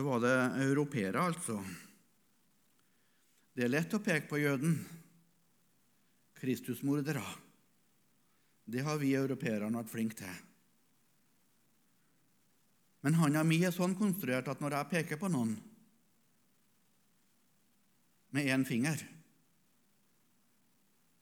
Så 0.00 0.04
var 0.04 0.20
det 0.20 0.64
europeere, 0.64 1.20
altså. 1.20 1.58
Det 3.52 3.66
er 3.66 3.68
lett 3.68 3.92
å 3.92 3.98
peke 4.00 4.30
på 4.30 4.38
jøden. 4.40 4.78
Kristusmordere. 6.40 7.20
Det 8.64 8.80
har 8.86 8.96
vi 9.02 9.10
europeerne 9.12 9.76
vært 9.76 9.92
flinke 9.92 10.16
til. 10.22 10.38
Men 13.04 13.20
handa 13.20 13.44
mi 13.44 13.60
er 13.60 13.76
sånn 13.76 13.98
konstruert 13.98 14.48
at 14.48 14.64
når 14.64 14.78
jeg 14.78 14.90
peker 14.94 15.20
på 15.20 15.28
noen 15.28 15.52
med 18.32 18.48
én 18.56 18.64
finger, 18.64 19.04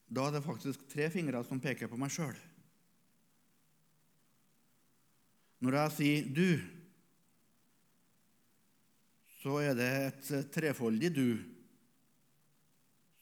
da 0.07 0.31
er 0.31 0.39
det 0.39 0.47
faktisk 0.47 0.87
tre 0.95 1.11
fingre 1.11 1.43
som 1.51 1.59
peker 1.59 1.91
på 1.91 1.99
meg 1.99 2.15
sjøl. 2.15 2.39
Når 5.67 5.83
jeg 5.83 5.97
sier 5.99 6.35
'du', 6.35 6.78
så 9.49 9.63
er 9.65 9.73
det 9.73 9.93
et 10.05 10.51
trefoldig 10.53 11.09
du 11.17 11.29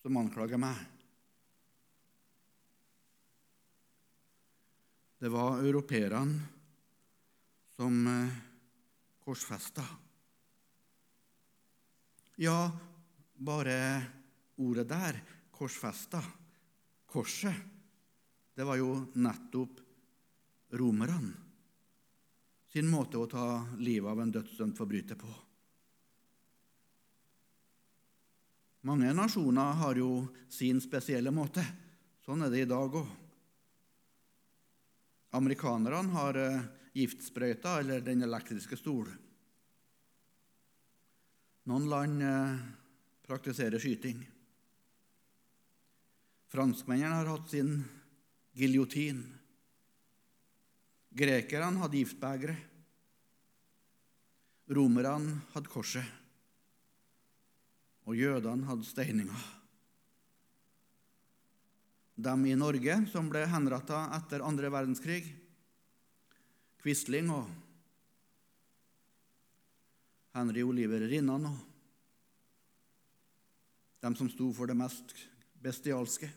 som 0.02 0.16
anklager 0.18 0.58
meg. 0.58 0.74
Det 5.22 5.30
var 5.30 5.62
europeerne 5.62 6.40
som 7.78 8.10
eh, 8.10 8.34
korsfesta. 9.22 9.86
Ja, 12.42 12.58
bare 13.38 13.78
ordet 14.66 14.88
der, 14.90 15.22
korsfesta, 15.54 16.26
korset, 17.06 17.54
det 18.58 18.66
var 18.66 18.82
jo 18.82 18.98
nettopp 19.14 19.78
romerne 20.74 21.36
sin 22.74 22.90
måte 22.90 23.22
å 23.22 23.30
ta 23.30 23.50
livet 23.78 24.10
av 24.10 24.26
en 24.26 24.40
dødsdømt 24.40 24.82
forbryter 24.82 25.22
på. 25.22 25.45
Mange 28.86 29.10
nasjoner 29.10 29.72
har 29.80 29.98
jo 29.98 30.28
sin 30.52 30.78
spesielle 30.78 31.32
måte. 31.34 31.62
Sånn 32.22 32.44
er 32.46 32.52
det 32.52 32.60
i 32.62 32.68
dag 32.70 32.92
òg. 32.94 33.06
Amerikanerne 35.34 36.14
har 36.14 36.36
eh, 36.38 36.66
giftsprøyta 36.94 37.80
eller 37.80 38.04
den 38.06 38.22
elektriske 38.22 38.78
stol. 38.78 39.08
Noen 41.66 41.88
land 41.90 42.22
eh, 42.22 42.60
praktiserer 43.26 43.82
skyting. 43.82 44.20
Franskmennene 46.54 47.24
har 47.24 47.32
hatt 47.32 47.50
sin 47.50 47.80
giljotin. 48.54 49.24
Grekerne 51.10 51.82
hadde 51.82 52.04
giftbegeret. 52.04 52.62
Romerne 54.78 55.40
hadde 55.56 55.74
korset. 55.74 56.06
Og 58.06 58.16
jødene 58.16 58.66
hadde 58.68 58.86
steininger. 58.86 59.46
De 62.16 62.34
i 62.48 62.56
Norge 62.56 62.94
som 63.12 63.28
ble 63.28 63.42
henretta 63.50 64.06
etter 64.16 64.44
andre 64.46 64.70
verdenskrig, 64.72 65.24
Quisling 66.80 67.32
og 67.34 67.50
Henry 70.36 70.62
Oliver 70.62 71.02
Rinnan 71.10 71.48
og 71.50 71.58
de 74.06 74.12
som 74.14 74.28
sto 74.30 74.52
for 74.54 74.70
det 74.70 74.76
mest 74.78 75.12
bestialske. 75.64 76.28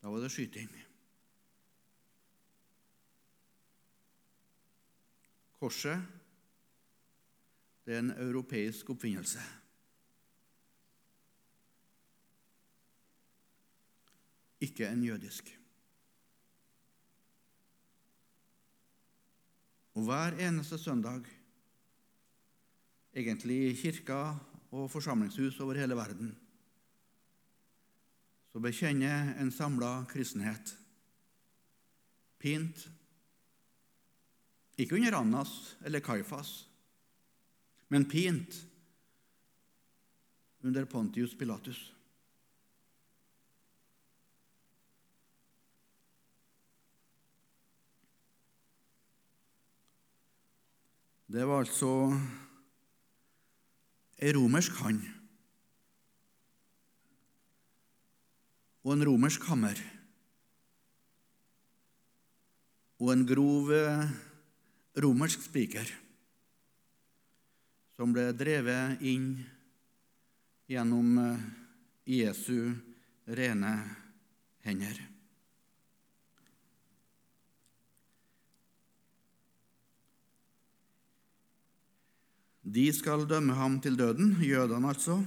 Da 0.00 0.12
var 0.12 0.20
det 0.20 0.30
skyting. 0.34 0.68
Korset 5.60 6.19
det 7.90 7.96
er 7.96 8.04
en 8.04 8.10
europeisk 8.22 8.90
oppfinnelse. 8.92 9.40
Ikke 14.62 14.86
en 14.86 15.02
jødisk. 15.02 15.50
Og 19.98 20.06
hver 20.06 20.38
eneste 20.38 20.78
søndag, 20.78 21.26
egentlig 23.10 23.58
i 23.72 23.74
kirka 23.74 24.36
og 24.70 24.86
forsamlingshus 24.90 25.60
over 25.60 25.74
hele 25.74 25.98
verden, 25.98 26.38
så 28.52 28.62
bekjenner 28.62 29.34
en 29.34 29.50
samla 29.50 30.04
kristenhet 30.06 30.76
pint 32.38 32.86
ikke 34.78 34.94
under 34.94 35.16
Annas 35.18 35.76
eller 35.84 36.00
Kaifas, 36.00 36.69
men 37.90 38.06
pint 38.06 38.60
under 40.62 40.84
Pontius 40.86 41.34
Pilatus. 41.34 41.80
Det 51.30 51.46
var 51.46 51.62
altså 51.62 51.90
ei 54.18 54.32
romersk 54.34 54.74
hand 54.82 55.04
og 58.82 58.92
en 58.96 59.06
romersk 59.06 59.44
hammer 59.46 59.78
og 63.00 63.12
en 63.14 63.22
grov 63.28 63.70
eh, 63.72 64.10
romersk 65.04 65.46
spiker 65.46 65.94
som 68.00 68.14
ble 68.16 68.30
drevet 68.32 69.02
inn 69.04 69.34
gjennom 70.72 71.18
eh, 71.20 71.40
Jesu 72.08 72.72
rene 73.28 73.72
hender. 74.64 75.02
De 82.64 82.86
skal 82.96 83.26
dømme 83.28 83.58
ham 83.60 83.76
til 83.84 84.00
døden, 84.00 84.32
jødene 84.48 84.94
altså, 84.94 85.18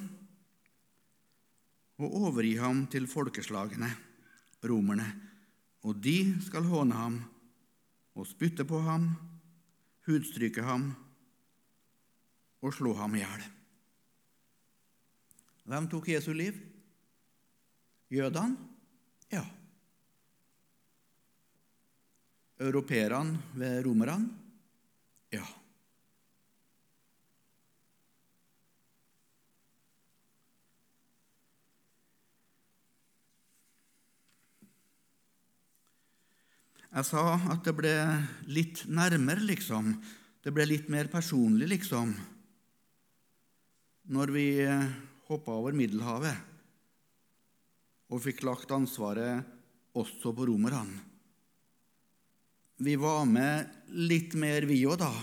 og 2.01 2.19
overgi 2.23 2.55
ham 2.57 2.87
til 2.89 3.05
folkeslagene, 3.05 3.91
romerne, 4.65 5.11
og 5.85 6.01
de 6.01 6.17
skal 6.41 6.65
håne 6.73 6.97
ham 6.97 7.21
og 8.17 8.25
spytte 8.33 8.65
på 8.65 8.81
ham, 8.81 9.11
hudstryke 10.09 10.65
ham 10.65 10.89
og 12.63 12.71
slå 12.71 12.93
ham 12.95 13.17
i 13.17 13.23
hjel. 13.23 13.43
Hvem 15.67 15.89
tok 15.91 16.07
Jesu 16.11 16.31
liv? 16.35 16.55
Jødene? 18.11 18.55
Ja. 19.31 19.43
Europeerne 22.63 23.39
ved 23.59 23.83
romerne? 23.85 24.29
Ja. 25.33 25.43
Jeg 36.93 37.07
sa 37.09 37.23
at 37.49 37.63
det 37.65 37.73
ble 37.73 37.93
litt 38.53 38.83
nærmere, 38.85 39.41
liksom. 39.41 39.95
Det 40.43 40.51
ble 40.53 40.67
litt 40.69 40.91
mer 40.93 41.07
personlig, 41.09 41.71
liksom, 41.71 42.11
når 44.11 44.33
vi 44.35 44.47
hoppa 45.29 45.55
over 45.55 45.75
Middelhavet 45.77 46.35
og 48.13 48.21
fikk 48.23 48.43
lagt 48.47 48.71
ansvaret 48.75 49.45
også 49.97 50.33
på 50.35 50.47
romerne. 50.49 50.99
Vi 52.83 52.97
var 52.99 53.23
med 53.29 53.69
litt 53.95 54.33
mer, 54.35 54.65
vi 54.67 54.81
òg, 54.89 54.97
da. 54.99 55.13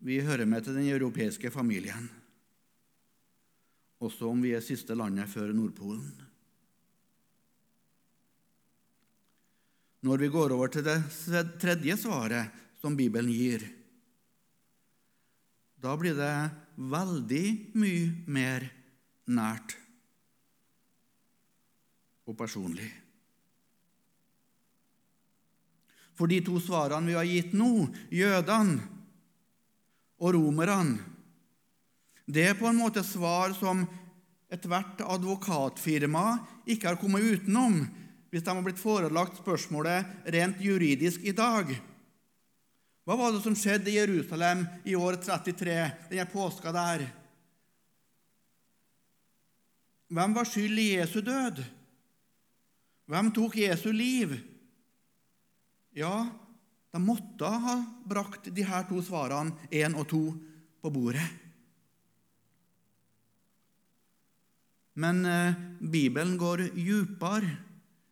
Vi 0.00 0.20
hører 0.24 0.48
med 0.48 0.64
til 0.64 0.78
den 0.78 0.88
europeiske 0.88 1.50
familien, 1.52 2.08
også 4.00 4.30
om 4.30 4.40
vi 4.40 4.54
er 4.56 4.64
siste 4.64 4.96
landet 4.96 5.28
før 5.28 5.52
Nordpolen. 5.52 6.30
når 10.00 10.16
vi 10.16 10.30
går 10.32 10.54
over 10.56 10.72
til 10.72 10.86
det 10.86 10.96
tredje 11.60 11.96
svaret 12.00 12.60
som 12.80 12.96
Bibelen 12.96 13.32
gir. 13.32 13.66
Da 15.80 15.96
blir 15.96 16.16
det 16.16 16.34
veldig 16.76 17.44
mye 17.80 18.08
mer 18.28 18.66
nært 19.30 19.76
og 22.28 22.36
personlig. 22.38 22.88
For 26.20 26.28
de 26.28 26.42
to 26.44 26.60
svarene 26.60 27.08
vi 27.08 27.16
har 27.16 27.28
gitt 27.28 27.54
nå, 27.56 27.88
jødene 28.12 28.82
og 30.20 30.34
romerne, 30.36 31.00
det 32.30 32.44
er 32.46 32.58
på 32.58 32.68
en 32.68 32.78
måte 32.78 33.02
svar 33.02 33.56
som 33.56 33.80
ethvert 34.52 35.00
advokatfirma 35.02 36.24
ikke 36.70 36.92
har 36.92 36.98
kommet 37.00 37.24
utenom 37.26 37.80
hvis 38.30 38.44
de 38.46 38.52
har 38.52 38.62
blitt 38.62 38.78
forelagt 38.78 39.40
spørsmålet 39.40 40.28
rent 40.30 40.60
juridisk 40.62 41.24
i 41.26 41.34
dag. 41.34 41.72
Hva 43.04 43.16
var 43.16 43.32
det 43.32 43.42
som 43.44 43.56
skjedde 43.56 43.90
i 43.90 43.96
Jerusalem 43.96 44.66
i 44.84 44.94
år 44.98 45.16
33, 45.22 45.76
denne 46.10 46.28
påska 46.30 46.72
der? 46.74 47.06
Hvem 50.10 50.34
var 50.34 50.48
skyld 50.48 50.78
i 50.82 50.88
Jesu 50.96 51.20
død? 51.24 51.62
Hvem 53.10 53.30
tok 53.34 53.56
Jesu 53.58 53.90
liv? 53.94 54.34
Ja, 55.96 56.28
de 56.90 56.98
måtte 57.02 57.46
ha 57.46 57.76
brakt 58.06 58.50
de 58.54 58.64
her 58.66 58.86
to 58.88 59.02
svarene, 59.02 59.54
én 59.70 59.94
og 59.98 60.08
to, 60.10 60.22
på 60.80 60.90
bordet. 60.90 61.26
Men 65.00 65.24
eh, 65.28 65.58
Bibelen 65.80 66.36
går 66.40 66.70
djupere 66.74 67.50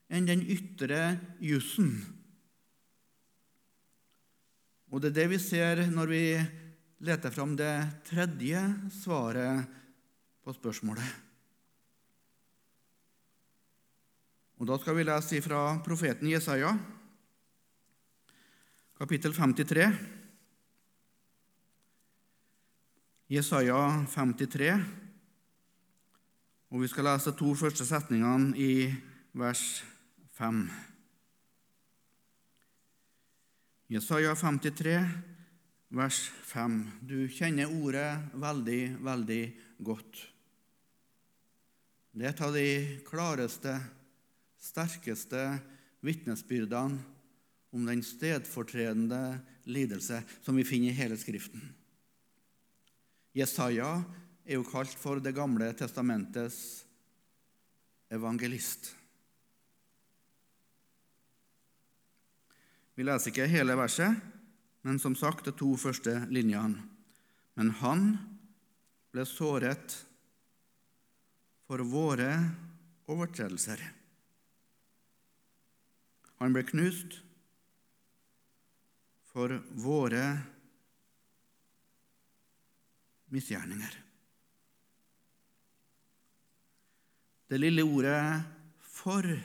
enn 0.08 0.28
den 0.28 0.44
ytre 0.46 1.18
jussen. 1.44 2.17
Og 4.88 5.02
det 5.02 5.10
er 5.10 5.16
det 5.20 5.30
vi 5.34 5.38
ser 5.42 5.82
når 5.92 6.08
vi 6.08 6.22
leter 7.04 7.32
fram 7.32 7.54
det 7.56 7.72
tredje 8.08 8.60
svaret 9.02 9.66
på 10.42 10.54
spørsmålet. 10.56 11.04
Og 14.58 14.66
Da 14.66 14.78
skal 14.78 14.96
vi 14.96 15.04
lese 15.06 15.42
fra 15.42 15.78
profeten 15.84 16.30
Jesaja, 16.30 16.72
kapittel 18.98 19.34
53. 19.34 19.86
Jesaja 23.30 24.06
53, 24.08 24.72
og 26.70 26.80
vi 26.80 26.88
skal 26.88 27.04
lese 27.04 27.36
to 27.36 27.54
første 27.54 27.86
setningene 27.86 28.56
i 28.56 28.88
vers 29.36 29.84
5. 30.40 30.87
Jesaja 33.88 34.34
53, 34.36 34.98
vers 35.88 36.16
5. 36.44 36.74
Du 37.00 37.22
kjenner 37.32 37.70
ordet 37.72 38.18
veldig, 38.36 38.82
veldig 39.00 39.44
godt. 39.80 40.18
Det 42.12 42.26
er 42.26 42.34
et 42.34 42.42
av 42.44 42.52
de 42.52 42.66
klareste, 43.06 43.72
sterkeste 44.60 45.40
vitnesbyrdene 46.04 47.00
om 47.72 47.88
den 47.88 48.04
stedfortredende 48.04 49.38
lidelse 49.64 50.20
som 50.44 50.60
vi 50.60 50.68
finner 50.68 50.92
i 50.92 50.98
hele 51.00 51.16
Skriften. 51.16 51.64
Jesaja 53.32 54.02
er 54.44 54.58
jo 54.60 54.68
kalt 54.68 55.00
for 55.00 55.24
Det 55.24 55.32
gamle 55.32 55.72
testamentets 55.72 56.84
evangelist. 58.12 58.97
Vi 62.98 63.04
leser 63.06 63.30
ikke 63.30 63.44
hele 63.46 63.76
verset, 63.78 64.10
men 64.82 64.96
som 64.98 65.14
sagt 65.14 65.46
de 65.46 65.52
to 65.54 65.68
første 65.78 66.16
linjene. 66.34 66.80
Men 67.54 67.68
han 67.78 68.08
ble 69.14 69.22
såret 69.22 69.94
for 71.68 71.84
våre 71.86 72.32
overtredelser. 73.06 73.84
Han 76.42 76.56
ble 76.56 76.64
knust 76.66 77.20
for 79.30 79.54
våre 79.78 80.24
misgjerninger. 83.30 83.94
Det 87.46 87.62
lille 87.62 87.86
ordet 87.86 88.42
'for' 88.82 89.38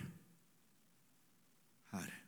her 1.93 2.23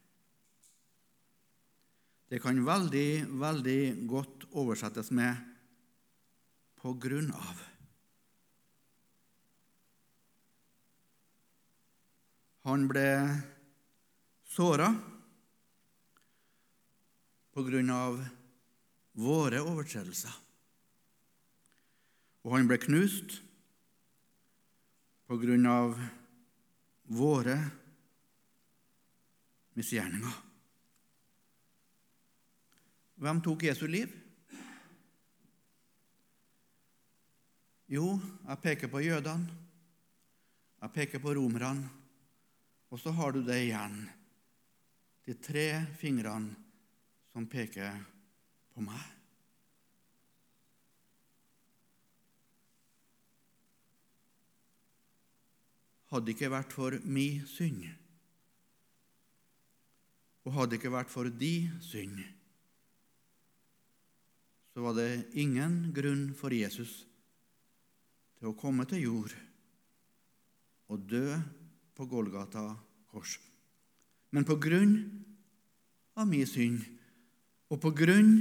Det 2.30 2.40
kan 2.42 2.64
veldig, 2.66 3.28
veldig 3.40 4.08
godt 4.10 4.48
oversettes 4.52 5.12
med 5.12 5.36
'på 6.76 6.94
grunn 7.00 7.32
av'. 7.32 7.64
Han 12.66 12.88
ble 12.88 13.10
såra 14.44 14.88
på 17.54 17.64
grunn 17.64 17.90
av 17.90 18.18
våre 19.14 19.62
overtredelser. 19.62 20.34
Og 22.44 22.58
han 22.58 22.68
ble 22.68 22.78
knust 22.82 23.38
på 25.30 25.38
grunn 25.42 25.66
av 25.66 25.94
våre 27.06 27.56
misgjerninger. 29.78 30.45
Hvem 33.26 33.40
tok 33.42 33.64
Jesu 33.66 33.88
liv? 33.90 34.12
Jo, 37.90 38.20
jeg 38.22 38.62
peker 38.62 38.92
på 38.94 39.02
jødene, 39.02 39.50
jeg 40.82 40.94
peker 40.94 41.24
på 41.24 41.34
romerne, 41.34 41.90
og 42.94 43.02
så 43.02 43.14
har 43.18 43.34
du 43.34 43.42
det 43.42 43.58
igjen, 43.64 43.98
de 45.26 45.38
tre 45.42 45.66
fingrene 45.98 46.54
som 47.34 47.50
peker 47.50 47.98
på 48.76 48.86
meg. 48.86 49.02
Hadde 56.14 56.30
det 56.30 56.38
ikke 56.38 56.54
vært 56.60 56.78
for 56.78 57.02
mi 57.10 57.28
synd, 57.50 57.90
og 60.46 60.58
hadde 60.60 60.76
det 60.76 60.84
ikke 60.84 60.98
vært 61.02 61.14
for 61.18 61.34
de 61.46 61.56
synd, 61.82 62.22
så 64.76 64.82
var 64.84 64.98
det 64.98 65.32
ingen 65.40 65.94
grunn 65.96 66.34
for 66.36 66.52
Jesus 66.52 67.06
til 68.36 68.50
å 68.50 68.58
komme 68.60 68.84
til 68.90 69.06
jord 69.06 69.36
og 70.92 71.06
dø 71.08 71.38
på 71.96 72.08
Golgata 72.12 72.74
kors. 73.08 73.38
Men 74.36 74.44
på 74.44 74.58
grunn 74.60 74.98
av 76.20 76.28
min 76.28 76.44
synd 76.44 76.84
og 77.72 77.80
på 77.86 77.94
grunn 77.96 78.34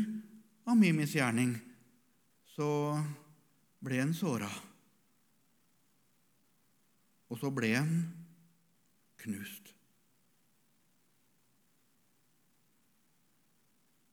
av 0.67 0.75
min 0.75 0.99
misgjerning 0.99 1.55
så 2.57 2.67
ble 3.79 4.03
han 4.03 4.17
såra. 4.19 4.51
Og 7.31 7.39
så 7.39 7.55
ble 7.55 7.71
han 7.77 7.95
knust. 9.23 9.71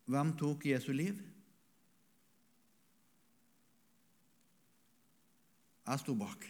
Hvem 0.05 0.37
tok 0.37 0.69
Jesu 0.69 0.93
liv? 0.93 1.30
Jeg 5.87 5.99
sto 5.99 6.15
bak. 6.15 6.45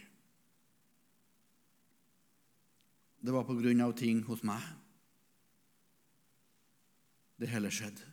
Det 3.22 3.32
var 3.32 3.46
på 3.46 3.56
grunn 3.56 3.80
av 3.84 3.94
ting 3.96 4.22
hos 4.26 4.42
meg 4.46 4.62
det 7.42 7.50
hele 7.50 7.70
skjedde. 7.74 8.12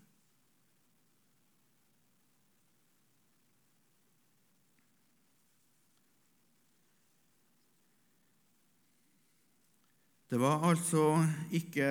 Det 10.30 10.38
var 10.38 10.62
altså 10.62 11.18
ikke 11.58 11.90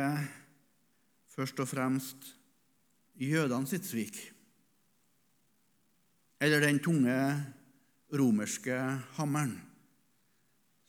først 1.35 1.59
og 1.59 1.69
fremst 1.69 2.29
jødene 3.19 3.67
sitt 3.67 3.87
svik 3.87 4.19
eller 6.39 6.63
den 6.63 6.79
tunge 6.79 7.17
romerske 8.13 8.77
hammeren 9.19 9.57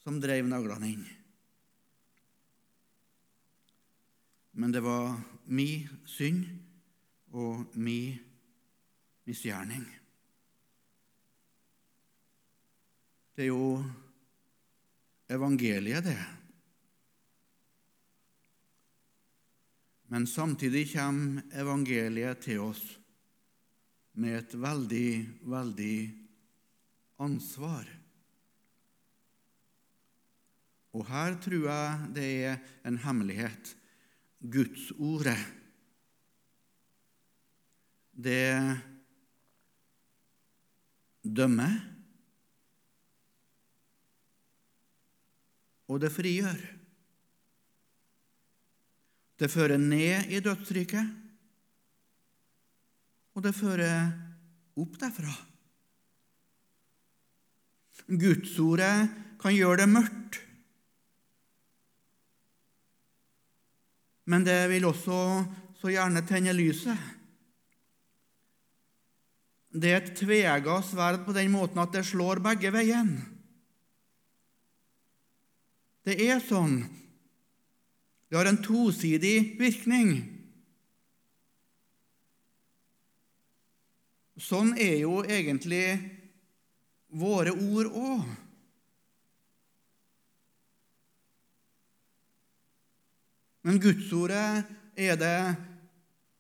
som 0.03 0.19
drev 0.21 0.47
naglene 0.47 0.89
inn. 0.89 1.05
Men 4.59 4.73
det 4.73 4.81
var 4.83 5.15
mi 5.51 5.87
synd 6.07 6.45
og 7.35 7.77
mi 7.77 8.01
misgjerning. 9.29 9.85
Det 13.35 13.45
er 13.45 13.51
jo 13.53 13.77
evangeliet, 15.31 16.03
det. 16.03 16.19
Men 20.09 20.25
samtidig 20.27 20.89
kommer 20.91 21.45
evangeliet 21.53 22.41
til 22.41 22.65
oss 22.65 22.81
med 24.19 24.39
et 24.39 24.55
veldig, 24.57 25.11
veldig 25.45 25.95
ansvar. 27.19 27.87
Og 30.95 31.05
her 31.05 31.35
tror 31.43 31.67
jeg 31.69 32.13
det 32.15 32.27
er 32.49 32.57
en 32.87 32.97
hemmelighet. 33.03 33.75
Gudsordet, 34.39 35.37
det 38.15 38.79
dømmer, 41.23 41.75
og 45.89 45.99
det 46.01 46.11
frigjør. 46.13 46.59
Det 49.39 49.51
fører 49.51 49.79
ned 49.79 50.31
i 50.31 50.39
dødsriket, 50.43 51.13
og 53.35 53.43
det 53.45 53.53
fører 53.55 54.09
opp 54.79 54.97
derfra. 54.99 55.48
Gudsordet 58.07 59.09
kan 59.41 59.55
gjøre 59.55 59.81
det 59.81 59.89
mørkt, 59.91 60.39
men 64.29 64.45
det 64.45 64.59
vil 64.69 64.85
også 64.85 65.19
så 65.79 65.89
gjerne 65.89 66.21
tenne 66.27 66.53
lyset. 66.53 66.97
Det 69.73 69.89
er 69.89 69.99
et 70.01 70.15
tvega 70.17 70.79
sverd 70.85 71.23
på 71.25 71.33
den 71.33 71.51
måten 71.53 71.81
at 71.81 71.93
det 71.93 72.05
slår 72.05 72.41
begge 72.45 72.71
veiene. 72.73 73.25
Det 76.05 76.15
er 76.25 76.41
sånn 76.41 76.81
det 78.29 78.37
har 78.37 78.45
en 78.45 78.61
tosidig 78.61 79.57
virkning. 79.57 80.11
Sånn 84.37 84.75
er 84.77 84.99
jo 85.01 85.23
egentlig 85.25 85.97
våre 87.09 87.53
ord 87.53 87.89
òg. 87.89 88.29
Men 93.65 93.79
Gudsordet 93.81 94.69
er 94.97 95.17
det 95.19 95.39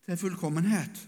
til 0.07 0.17
fullkommenhet. 0.17 1.05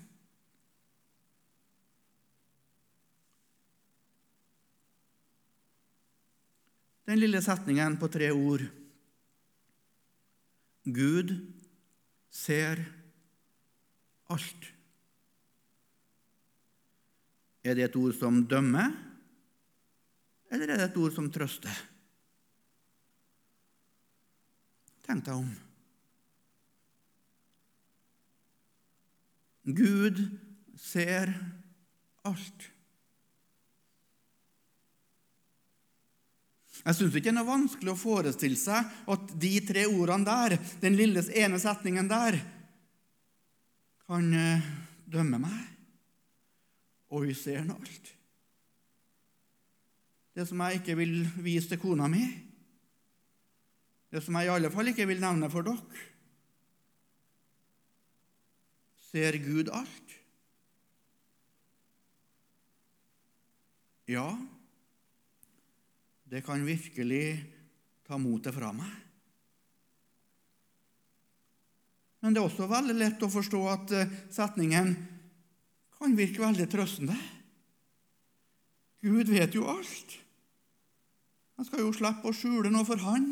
Den 7.08 7.20
lille 7.20 7.42
setningen 7.44 7.98
på 8.00 8.08
tre 8.12 8.30
ord 8.32 8.62
Gud 10.82 11.34
ser 12.32 12.80
alt. 14.32 14.70
Er 17.62 17.78
det 17.78 17.86
et 17.86 17.98
ord 18.00 18.16
som 18.18 18.40
dømmer, 18.50 18.94
eller 20.52 20.68
er 20.68 20.82
det 20.82 20.90
et 20.90 21.00
ord 21.00 21.16
som 21.16 21.30
trøster? 21.32 21.82
Tenk 25.08 25.26
deg 25.26 25.40
om. 25.40 25.50
Gud 29.72 30.20
ser 30.80 31.32
alt. 32.28 32.68
Jeg 36.82 36.98
syns 36.98 37.14
ikke 37.14 37.28
det 37.28 37.34
er 37.36 37.38
noe 37.38 37.50
vanskelig 37.50 37.92
å 37.94 38.00
forestille 38.00 38.58
seg 38.58 39.12
at 39.14 39.34
de 39.42 39.52
tre 39.68 39.86
ordene 39.90 40.26
der, 40.26 40.56
den 40.82 40.98
lille 40.98 41.22
ene 41.38 41.60
setningen 41.62 42.10
der, 42.10 42.40
kan 44.10 44.32
eh, 44.34 44.72
dømme 45.06 45.38
meg. 45.44 45.60
Og 47.14 47.28
vi 47.28 47.36
ser 47.38 47.62
nå 47.68 47.78
alt. 47.78 48.16
Det 50.32 50.46
som 50.48 50.62
jeg 50.64 50.80
ikke 50.80 50.96
vil 51.00 51.16
vise 51.44 51.72
til 51.72 51.82
kona 51.82 52.08
mi, 52.12 52.24
det 54.12 54.22
som 54.24 54.36
jeg 54.36 54.48
i 54.48 54.52
alle 54.52 54.72
fall 54.72 54.92
ikke 54.92 55.08
vil 55.08 55.22
nevne 55.24 55.50
for 55.52 55.68
dere, 55.68 56.08
ser 59.12 59.38
Gud 59.44 59.72
alt? 59.76 60.16
Ja, 64.12 64.28
det 66.32 66.44
kan 66.44 66.64
virkelig 66.68 67.26
ta 68.08 68.20
motet 68.20 68.56
fra 68.56 68.72
meg. 68.76 68.92
Men 72.22 72.36
det 72.36 72.42
er 72.42 72.48
også 72.48 72.70
veldig 72.70 72.96
lett 73.00 73.24
å 73.26 73.32
forstå 73.32 73.62
at 73.72 73.94
eh, 73.98 74.18
setningen 74.32 74.92
kan 75.98 76.18
virke 76.18 76.44
veldig 76.44 76.68
trøstende. 76.70 77.16
Gud 79.02 79.32
vet 79.34 79.56
jo 79.58 79.66
alt. 79.72 80.21
Jeg 81.62 81.68
skal 81.70 81.84
jo 81.84 81.92
slippe 81.94 82.26
å 82.26 82.34
skjule 82.34 82.72
noe 82.74 82.82
for 82.88 82.98
han. 83.06 83.26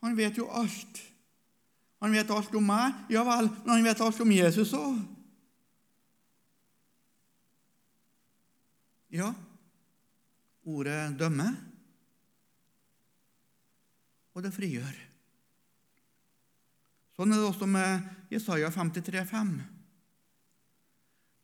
Han 0.00 0.14
vet 0.16 0.38
jo 0.40 0.46
alt. 0.48 1.02
Han 2.00 2.14
vet 2.16 2.30
alt 2.32 2.54
om 2.56 2.64
meg, 2.64 2.94
ja 3.12 3.20
vel, 3.28 3.50
men 3.58 3.72
han 3.74 3.82
vet 3.84 4.00
alt 4.00 4.20
om 4.24 4.30
Jesus 4.32 4.70
òg. 4.72 5.02
Ja, 9.12 9.28
ordet 10.64 11.12
'dømme' 11.18 11.50
og 14.32 14.44
det 14.44 14.52
frigjør. 14.56 14.96
Sånn 17.16 17.32
er 17.32 17.42
det 17.42 17.50
også 17.50 17.68
med 17.68 18.32
Jesaja 18.32 18.70
53, 18.72 19.24
5. 19.28 19.52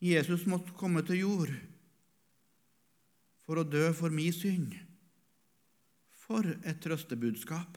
Jesus 0.01 0.49
måtte 0.49 0.73
komme 0.73 1.05
til 1.05 1.21
jord 1.21 1.53
for 3.45 3.61
å 3.61 3.69
dø 3.69 3.93
for 3.93 4.09
min 4.09 4.33
synd. 4.33 4.73
For 6.33 6.49
et 6.49 6.79
trøstebudskap! 6.81 7.75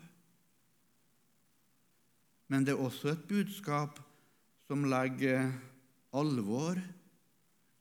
Men 2.47 2.63
det 2.63 2.71
er 2.71 2.83
også 2.85 3.09
et 3.11 3.23
budskap 3.27 3.97
som 4.69 4.85
legger 4.87 5.49
alvor, 6.15 6.77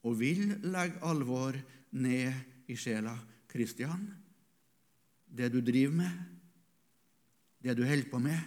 og 0.02 0.16
vil 0.18 0.56
legge 0.64 0.98
alvor, 1.06 1.54
ned 1.94 2.66
i 2.66 2.74
sjela. 2.74 3.12
Kristian, 3.46 4.02
det 5.30 5.52
du 5.54 5.60
driver 5.62 5.94
med, 5.94 6.16
det 7.62 7.76
du 7.78 7.84
holder 7.86 8.10
på 8.10 8.18
med, 8.18 8.40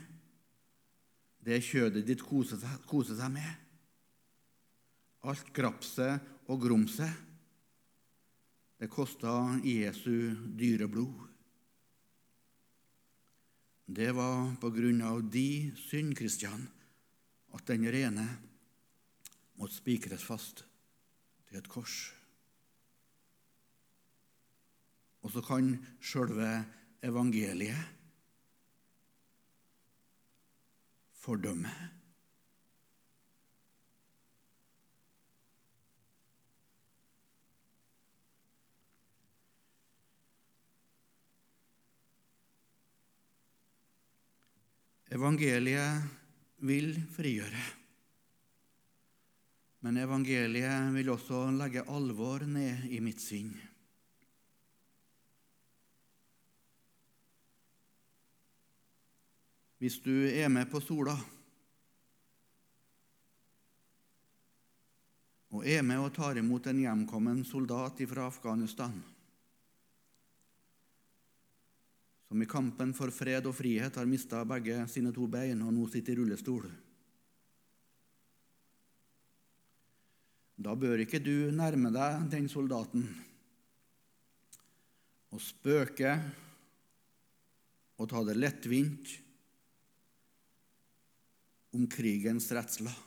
det 1.48 1.62
kjødet 1.64 2.04
ditt 2.10 2.26
koser 2.28 2.60
seg, 2.60 2.84
koser 2.92 3.16
seg 3.22 3.32
med. 3.38 3.54
Alt 5.32 5.54
grapset 5.56 6.28
og 6.52 6.60
grumset, 6.66 7.24
det 8.84 8.92
kosta 8.92 9.32
Jesu 9.64 10.36
dyre 10.60 10.92
blod. 10.92 11.27
Det 13.88 14.12
var 14.12 14.50
på 14.60 14.70
grunn 14.76 15.00
av 15.02 15.22
de 15.32 15.72
synd, 15.80 16.12
Kristian, 16.20 16.66
at 17.56 17.64
den 17.70 17.88
rene 17.88 18.26
måtte 19.56 19.78
spikres 19.80 20.26
fast 20.28 20.66
til 21.48 21.62
et 21.62 21.70
kors. 21.72 21.96
Og 25.24 25.32
så 25.32 25.44
kan 25.44 25.72
sjølve 26.04 26.52
evangeliet 27.08 27.96
fordømme. 31.24 31.72
Evangeliet 45.14 46.04
vil 46.68 46.92
frigjøre. 47.16 47.64
Men 49.86 50.02
evangeliet 50.02 50.92
vil 50.96 51.14
også 51.14 51.46
legge 51.56 51.86
alvor 51.88 52.44
ned 52.50 52.90
i 52.92 53.00
mitt 53.04 53.22
sinn. 53.24 53.54
hvis 59.78 60.00
du 60.02 60.26
er 60.26 60.50
med 60.50 60.70
på 60.72 60.82
Sola 60.82 61.14
og 65.54 65.62
er 65.64 65.84
med 65.86 66.02
og 66.02 66.12
tar 66.16 66.40
imot 66.42 66.68
en 66.68 66.82
hjemkommen 66.82 67.44
soldat 67.48 68.02
fra 68.10 68.26
Afghanistan, 68.28 68.98
som 72.28 72.42
i 72.44 72.50
kampen 72.50 72.92
for 72.96 73.12
fred 73.14 73.46
og 73.48 73.56
frihet 73.56 73.96
har 73.96 74.10
mista 74.10 74.42
begge 74.48 74.82
sine 74.92 75.14
to 75.16 75.30
bein 75.32 75.62
og 75.64 75.72
nå 75.74 75.88
sitter 75.92 76.14
i 76.14 76.20
rullestol. 76.20 76.68
Da 80.58 80.74
bør 80.76 81.04
ikke 81.04 81.22
du 81.24 81.50
nærme 81.56 81.94
deg 81.94 82.28
den 82.34 82.50
soldaten 82.52 83.06
og 85.32 85.40
spøke 85.44 86.18
og 87.98 88.10
ta 88.12 88.24
det 88.28 88.36
lettvint 88.38 89.14
om 91.78 91.88
krigens 91.90 92.50
redsler. 92.52 93.04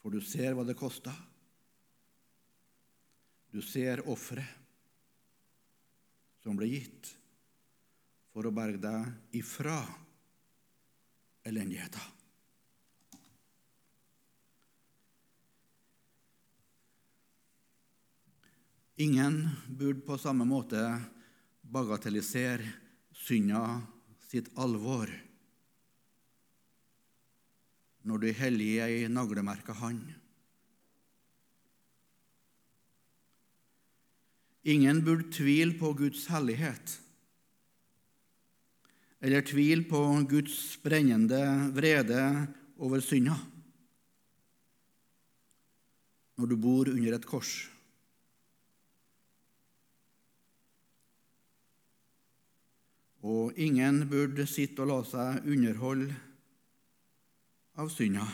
For 0.00 0.12
du 0.12 0.20
ser 0.24 0.56
hva 0.56 0.64
det 0.66 0.78
kosta. 0.80 1.12
Du 3.52 3.60
ser 3.64 4.02
offeret 4.08 4.59
som 6.40 6.56
ble 6.56 6.70
gitt 6.70 7.10
for 8.30 8.46
å 8.46 8.54
berge 8.54 8.80
deg 8.82 9.36
ifra 9.40 9.80
elendigheta. 11.46 12.02
Ingen 19.00 19.48
burde 19.66 20.04
på 20.04 20.18
samme 20.20 20.44
måte 20.44 20.80
bagatellisere 21.64 22.66
synda 23.16 23.80
sitt 24.28 24.50
alvor 24.60 25.08
når 28.04 28.20
du 28.20 28.28
heller 28.36 28.64
i 28.64 28.76
ei 28.84 29.08
naglemerka 29.08 29.72
hand. 29.80 30.04
Ingen 34.64 35.00
burde 35.04 35.30
tvile 35.32 35.78
på 35.78 35.92
Guds 35.96 36.26
hellighet 36.28 36.98
eller 39.20 39.44
tvile 39.44 39.84
på 39.88 40.00
Guds 40.28 40.76
brennende 40.80 41.40
vrede 41.76 42.22
over 42.80 43.00
synda 43.04 43.36
når 46.40 46.48
du 46.48 46.56
bor 46.56 46.88
under 46.88 47.16
et 47.16 47.28
kors. 47.28 47.68
og 53.20 53.52
ingen 53.60 54.06
burde 54.08 54.46
sitte 54.48 54.80
og 54.80 54.88
la 54.88 55.00
seg 55.04 55.48
underholde 55.52 56.14
av 57.80 57.90
synda 57.92 58.24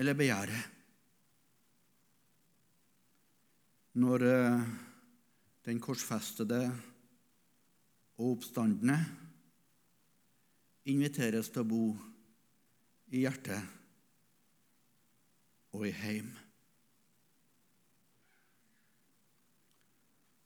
eller 0.00 0.16
begjæret. 0.18 0.71
Når 3.92 4.24
eh, 4.24 4.62
den 5.66 5.80
korsfestede 5.82 6.62
og 8.16 8.30
oppstandende 8.36 8.96
inviteres 10.88 11.50
til 11.52 11.62
å 11.62 11.68
bo 11.68 11.82
i 13.12 13.24
hjertet 13.26 13.60
og 15.76 15.84
i 15.88 15.92
heim. 15.96 16.30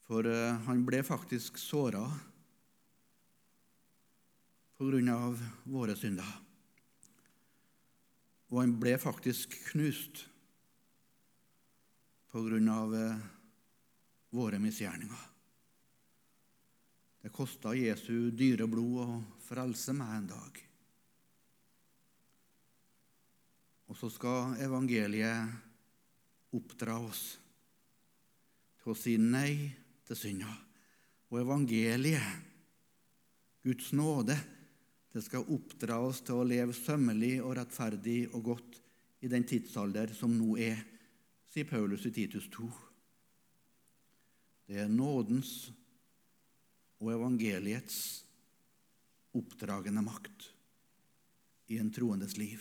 For 0.07 0.27
eh, 0.27 0.59
han 0.67 0.83
ble 0.89 1.05
faktisk 1.07 1.63
såra 1.63 2.03
på 4.77 4.91
grunn 4.91 5.09
av 5.15 5.39
våre 5.71 5.95
synder. 5.99 6.43
og 8.51 8.61
han 8.63 8.77
ble 8.81 8.95
faktisk 9.01 9.55
knust 9.73 10.23
på 12.31 12.43
grunn 12.47 12.69
av 12.71 12.95
eh, 12.95 13.25
våre 14.37 14.61
misgjerninger. 14.63 15.25
Det 17.27 17.33
kosta 17.35 17.73
Jesu 17.75 18.31
dyre 18.31 18.69
blod 18.71 19.01
å 19.03 19.19
frelse 19.49 19.95
meg 19.97 20.13
en 20.15 20.29
dag. 20.31 20.61
Og 23.91 23.99
så 23.99 24.11
skal 24.11 24.55
evangeliet 24.63 26.55
oppdra 26.55 26.99
oss 27.03 27.25
til 28.83 28.93
å 28.93 28.99
si 28.99 29.17
nei 29.19 29.73
til 30.07 30.19
synda. 30.19 30.53
Og 31.33 31.41
evangeliet, 31.43 32.45
Guds 33.67 33.91
nåde, 33.99 34.37
det 35.11 35.25
skal 35.27 35.49
oppdra 35.51 35.99
oss 36.07 36.21
til 36.23 36.39
å 36.39 36.47
leve 36.47 36.77
sømmelig 36.77 37.41
og 37.43 37.57
rettferdig 37.59 38.21
og 38.31 38.53
godt 38.53 38.83
i 39.27 39.31
den 39.33 39.47
tidsalder 39.49 40.13
som 40.15 40.35
nå 40.37 40.55
er, 40.63 40.79
sier 41.51 41.67
Paulus 41.67 42.07
i 42.07 42.15
Titus 42.15 42.47
2. 42.55 42.86
Det 44.67 44.81
er 44.83 44.91
nådens 44.91 45.71
og 46.99 47.13
evangeliets 47.13 47.99
oppdragende 49.37 50.03
makt 50.03 50.49
i 51.71 51.79
en 51.79 51.93
troendes 51.93 52.37
liv. 52.39 52.59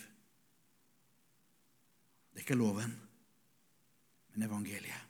Det 2.30 2.42
er 2.42 2.44
ikke 2.44 2.58
loven, 2.58 2.92
men 4.32 4.46
evangeliet. 4.46 5.02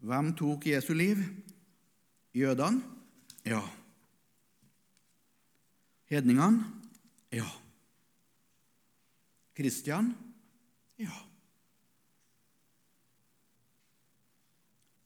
Hvem 0.00 0.32
tok 0.36 0.66
Jesu 0.66 0.92
liv? 0.96 1.18
Jødene? 2.34 2.82
Ja. 3.44 3.60
Hedningene? 6.08 6.64
Ja. 7.32 7.48
Kristian? 9.56 10.14
Ja. 10.98 11.29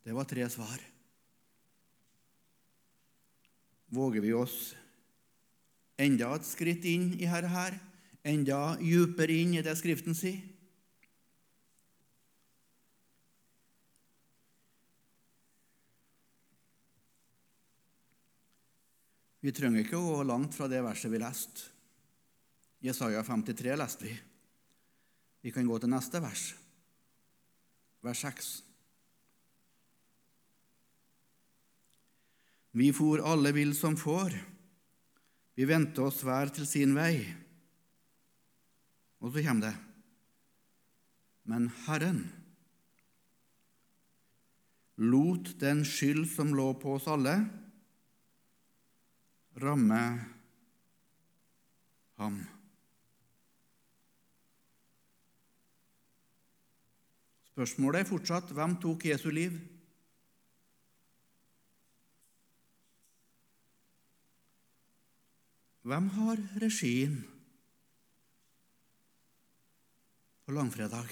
Det 0.05 0.13
var 0.13 0.25
tre 0.29 0.45
svar. 0.51 0.81
Våger 3.87 4.21
vi 4.21 4.33
oss 4.33 4.75
enda 5.97 6.33
et 6.35 6.45
skritt 6.45 6.85
inn 6.91 7.13
i 7.15 7.25
dette 7.25 7.49
her, 7.49 7.77
enda 8.27 8.75
dypere 8.81 9.37
inn 9.39 9.55
i 9.55 9.63
det 9.65 9.77
Skriften 9.79 10.17
sier? 10.19 10.43
Vi 19.45 19.53
trenger 19.53 19.85
ikke 19.85 20.01
å 20.01 20.05
gå 20.09 20.21
langt 20.25 20.57
fra 20.57 20.69
det 20.73 20.81
verset 20.85 21.13
vi 21.13 21.21
leste. 21.21 21.67
Jesaja 22.85 23.21
53 23.25 23.75
leste 23.77 24.09
vi. 24.09 24.15
Vi 25.45 25.53
kan 25.53 25.69
gå 25.69 25.77
til 25.81 25.93
neste 25.93 26.21
vers, 26.25 26.47
vers 28.05 28.23
6. 28.25 28.55
Vi 32.75 32.91
for 32.95 33.23
alle 33.23 33.53
vill 33.55 33.75
som 33.79 33.95
får, 33.97 34.35
vi 35.55 35.67
vendte 35.71 36.03
oss 36.03 36.25
hver 36.27 36.51
til 36.55 36.67
sin 36.67 36.95
vei. 36.97 37.23
Og 39.23 39.31
så 39.31 39.45
kommer 39.47 39.69
det. 39.69 39.75
Men 41.47 41.69
Herren 41.85 42.25
lot 44.97 45.53
den 45.61 45.83
skyld 45.87 46.27
som 46.31 46.55
lå 46.55 46.69
på 46.79 46.97
oss 46.97 47.07
alle, 47.11 47.35
ramme 49.63 50.01
ham. 52.19 52.41
Spørsmålet 57.55 58.03
er 58.03 58.11
fortsatt 58.11 58.51
hvem 58.55 58.75
tok 58.83 59.07
Jesu 59.07 59.29
liv? 59.31 59.55
Hvem 65.85 66.07
har 66.17 66.41
regien 66.63 67.19
på 70.45 70.55
langfredag? 70.57 71.11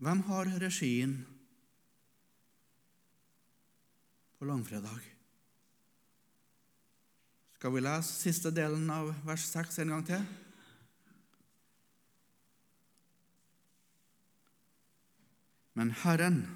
Hvem 0.00 0.24
har 0.30 0.48
regien 0.64 1.18
på 4.38 4.48
langfredag? 4.48 5.04
Skal 7.58 7.76
vi 7.76 7.84
lese 7.84 8.16
siste 8.24 8.56
delen 8.56 8.88
av 8.88 9.12
vers 9.28 9.44
6 9.52 9.82
en 9.84 9.96
gang 9.98 10.10
til? 10.14 10.28
Men 15.76 15.92
Herren 16.06 16.46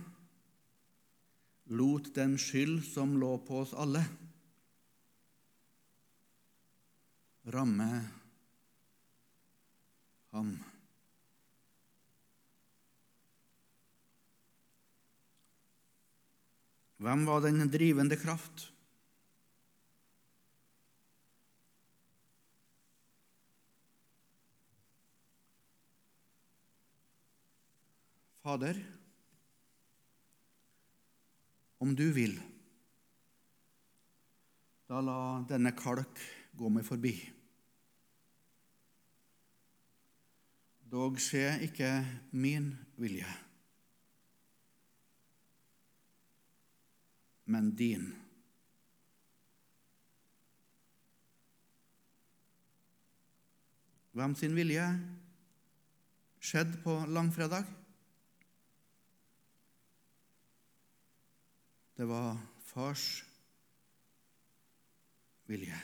lot 1.68 2.14
den 2.16 2.38
skyld 2.40 2.80
som 2.88 3.18
lå 3.20 3.34
på 3.44 3.62
oss 3.64 3.74
alle, 3.76 4.04
ramme 7.48 7.90
ham. 10.32 10.56
Hvem 16.98 17.24
var 17.28 17.44
den 17.44 17.62
drivende 17.70 18.16
kraft? 18.18 18.66
Fader, 28.42 28.80
om 31.78 31.94
du 31.94 32.06
vil, 32.12 32.36
da 34.88 35.00
la 35.04 35.18
denne 35.48 35.74
kalk 35.76 36.22
gå 36.58 36.70
meg 36.72 36.86
forbi. 36.86 37.12
Dog 40.88 41.18
skje 41.20 41.58
ikke 41.66 41.90
min 42.32 42.70
vilje, 42.96 43.28
men 47.52 47.68
din. 47.76 48.08
Hvem 54.16 54.32
sin 54.34 54.56
vilje 54.56 54.86
skjedde 56.42 56.80
på 56.82 56.96
langfredag? 57.12 57.68
Det 61.98 62.06
var 62.06 62.36
fars 62.62 63.24
vilje. 65.50 65.78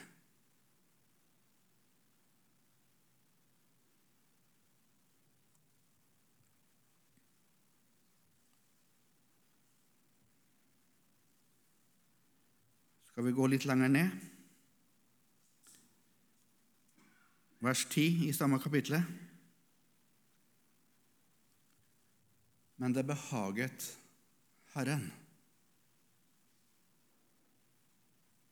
Skal 13.09 13.27
vi 13.27 13.35
gå 13.35 13.49
litt 13.51 13.67
lenger 13.67 13.91
ned? 13.91 14.15
Vers 17.59 17.83
10 17.91 18.29
i 18.29 18.31
samme 18.39 18.61
kapittel. 18.63 19.01
Men 22.79 22.95
det 22.95 23.03
behaget 23.03 23.91
Herren 24.79 25.09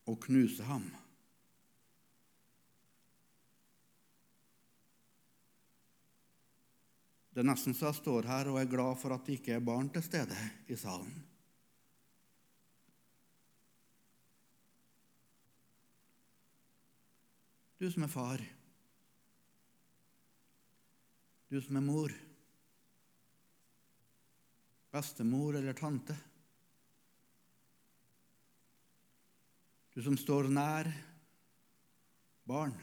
å 0.06 0.16
knuse 0.26 0.66
ham. 0.68 0.86
Det 7.34 7.42
er 7.42 7.48
nesten 7.50 7.74
så 7.74 7.88
jeg 7.90 7.98
står 7.98 8.28
her 8.30 8.50
og 8.52 8.60
er 8.62 8.70
glad 8.70 9.00
for 9.02 9.16
at 9.16 9.24
det 9.26 9.40
ikke 9.40 9.56
er 9.56 9.64
barn 9.66 9.88
til 9.90 10.04
stede 10.06 10.38
i 10.70 10.78
salen. 10.78 11.16
Du 17.82 17.90
som 17.92 18.06
er 18.06 18.12
far, 18.14 18.44
du 21.50 21.58
som 21.60 21.76
er 21.82 21.84
mor, 21.84 22.14
bestemor 24.94 25.58
eller 25.58 25.76
tante. 25.76 26.16
Du 29.94 30.02
som 30.02 30.18
står 30.18 30.50
nær 30.50 30.90
barn. 32.50 32.74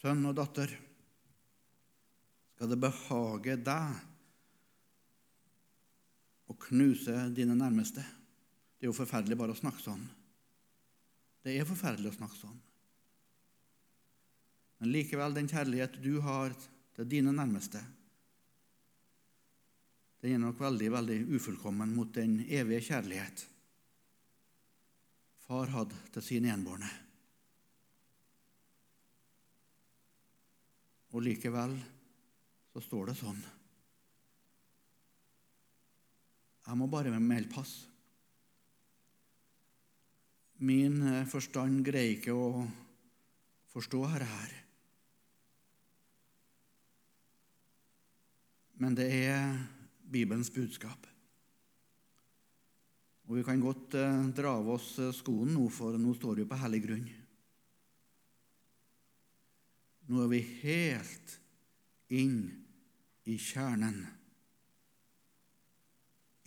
Sønn 0.00 0.24
og 0.26 0.34
datter, 0.38 0.72
skal 2.56 2.70
det 2.72 2.80
behage 2.80 3.58
deg 3.60 4.00
å 6.50 6.56
knuse 6.66 7.28
dine 7.36 7.54
nærmeste. 7.54 8.02
Det 8.80 8.88
er 8.88 8.90
jo 8.90 8.96
forferdelig 8.96 9.38
bare 9.38 9.54
å 9.54 9.60
snakke 9.60 9.84
sånn. 9.84 10.02
Det 11.44 11.54
er 11.54 11.68
forferdelig 11.68 12.10
å 12.10 12.16
snakke 12.16 12.38
sånn. 12.40 12.58
Men 14.80 14.92
likevel, 14.96 15.36
den 15.36 15.48
kjærlighet 15.48 16.00
du 16.02 16.14
har 16.24 16.56
til 16.96 17.08
dine 17.08 17.32
nærmeste, 17.36 17.84
den 20.20 20.34
er 20.36 20.42
nok 20.42 20.58
veldig, 20.60 20.90
veldig 20.92 21.18
ufullkommen 21.36 21.94
mot 21.96 22.12
den 22.14 22.42
evige 22.44 22.90
kjærlighet 22.90 23.46
far 25.50 25.72
hadde 25.74 25.96
til 26.14 26.22
sine 26.22 26.52
enbårne. 26.54 26.88
Og 31.10 31.24
likevel 31.26 31.72
så 32.70 32.82
står 32.84 33.10
det 33.10 33.16
sånn. 33.18 33.40
Jeg 36.68 36.78
må 36.78 36.86
bare 36.92 37.10
melde 37.18 37.50
pass. 37.50 37.72
Min 40.62 41.00
eh, 41.02 41.26
forstand 41.26 41.80
greier 41.82 42.14
ikke 42.14 42.36
å 42.36 42.62
forstå 43.72 44.04
dette 44.12 44.28
her. 44.30 44.54
Men 48.80 48.94
det 48.94 49.10
er 49.16 49.79
Bibelens 50.10 50.50
budskap. 50.52 51.06
Og 53.30 53.38
vi 53.38 53.44
kan 53.46 53.62
godt 53.62 53.94
eh, 53.94 54.22
dra 54.34 54.56
av 54.58 54.68
oss 54.74 54.96
eh, 54.98 55.12
skoene 55.14 55.54
nå, 55.54 55.68
for 55.70 55.94
nå 55.94 56.14
står 56.18 56.40
vi 56.40 56.48
på 56.50 56.58
hellig 56.58 56.80
grunn. 56.86 57.04
Nå 60.10 60.24
er 60.24 60.32
vi 60.32 60.40
helt 60.64 61.36
inn 62.10 62.40
i 63.30 63.36
kjernen 63.38 64.00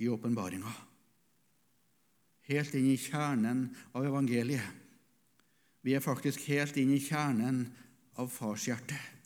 i 0.03 0.09
åpenbaringa. 0.11 0.73
Helt 2.49 2.75
inn 2.75 2.89
i 2.91 2.99
kjernen 2.99 3.69
av 3.95 4.03
evangeliet. 4.03 4.81
Vi 5.83 5.95
er 5.95 6.03
faktisk 6.03 6.43
helt 6.51 6.75
inn 6.79 6.91
i 6.95 6.99
kjernen 7.03 7.63
av 8.19 8.27
farshjertet. 8.31 9.22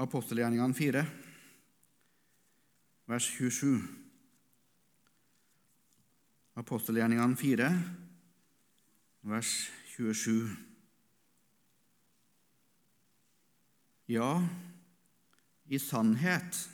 Apostelgjerningene 0.00 0.74
4, 0.74 1.04
vers 3.12 3.26
27. 3.36 3.82
Apostelgjerningene 6.56 7.36
4, 7.36 7.68
vers 9.28 9.50
27. 9.96 10.48
Ja, 14.06 14.48
i 15.68 15.78
sannhet, 15.78 16.68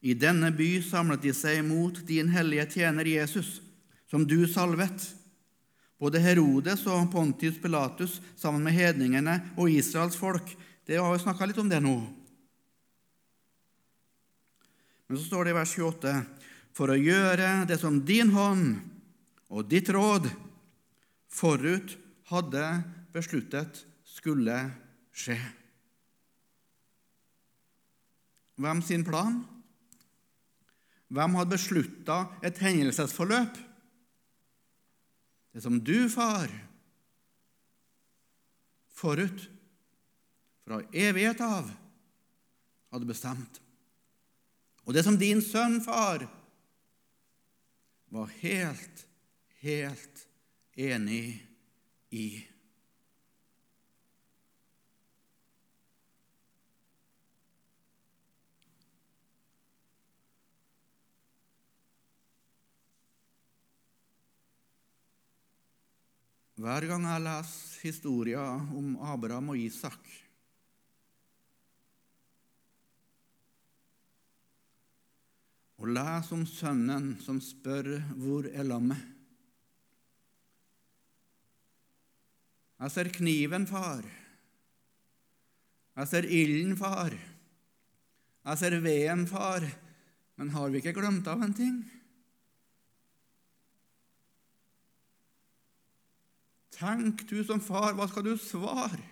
i 0.00 0.14
denne 0.14 0.52
by 0.54 0.78
samlet 0.86 1.26
de 1.26 1.34
seg 1.36 1.60
mot 1.66 1.98
din 2.06 2.30
hellige 2.30 2.70
tjener 2.78 3.06
Jesus, 3.06 3.58
som 4.06 4.22
du 4.26 4.46
salvet. 4.48 5.10
Både 6.00 6.22
Herodes 6.22 6.86
og 6.88 7.10
Pontius 7.12 7.58
Pilatus 7.60 8.20
sammen 8.38 8.62
med 8.64 8.78
hedningene 8.78 9.34
og 9.58 9.68
Israels 9.74 10.16
folk 10.16 10.54
det 10.90 10.98
har 10.98 11.12
jo 11.14 11.22
snakka 11.22 11.46
litt 11.46 11.58
om 11.62 11.68
det 11.70 11.78
nå. 11.84 11.94
Men 15.06 15.18
så 15.18 15.22
står 15.22 15.46
det 15.46 15.52
i 15.52 15.58
vers 15.60 15.74
28.: 15.78 16.14
For 16.74 16.90
å 16.90 16.98
gjøre 16.98 17.50
det 17.70 17.76
som 17.78 18.00
din 18.06 18.32
hånd 18.34 18.80
og 19.54 19.68
ditt 19.70 19.86
råd 19.94 20.26
forut 21.30 21.94
hadde 22.30 22.64
besluttet 23.14 23.84
skulle 24.02 24.56
skje. 25.14 25.38
Hvem 28.58 28.82
sin 28.82 29.06
plan? 29.06 29.38
Hvem 31.06 31.38
hadde 31.38 31.54
beslutta 31.54 32.18
et 32.42 32.58
hendelsesforløp? 32.58 33.62
Det 35.54 35.62
som 35.62 35.78
du, 35.82 36.10
far, 36.10 36.50
forut 38.94 39.46
fra 40.70 40.82
evighet 40.92 41.40
av 41.42 41.66
hadde 42.94 43.06
bestemt. 43.08 43.56
Og 44.86 44.94
det 44.94 45.02
som 45.02 45.16
din 45.18 45.42
sønn, 45.42 45.80
far, 45.82 46.22
var 48.14 48.30
helt, 48.38 49.02
helt 49.64 50.22
enig 50.78 51.40
i. 52.14 52.28
Hver 66.60 66.86
gang 66.86 67.10
jeg 67.10 67.26
leser 67.26 67.86
historier 67.90 68.66
om 68.78 68.98
Abraham 69.02 69.56
og 69.56 69.58
Isak, 69.66 70.29
og 75.80 75.88
les 75.88 76.28
om 76.36 76.42
sønnen 76.44 77.14
som 77.24 77.38
spør 77.40 77.94
hvor 78.20 78.48
er 78.52 78.66
lammet. 78.68 79.00
Jeg 82.80 82.92
ser 82.92 83.10
kniven, 83.12 83.66
far. 83.68 84.04
Jeg 85.96 86.08
ser 86.08 86.28
ilden, 86.28 86.76
far. 86.80 87.12
Jeg 87.12 88.60
ser 88.60 88.76
veden, 88.80 89.26
far. 89.28 89.64
Men 90.40 90.52
har 90.54 90.70
vi 90.72 90.80
ikke 90.80 90.96
glemt 90.96 91.28
av 91.28 91.42
en 91.44 91.56
ting? 91.56 91.80
Tenk 96.76 97.26
du 97.28 97.42
som 97.44 97.60
far, 97.60 97.92
hva 97.96 98.08
skal 98.08 98.24
du 98.24 98.32
svare? 98.40 99.02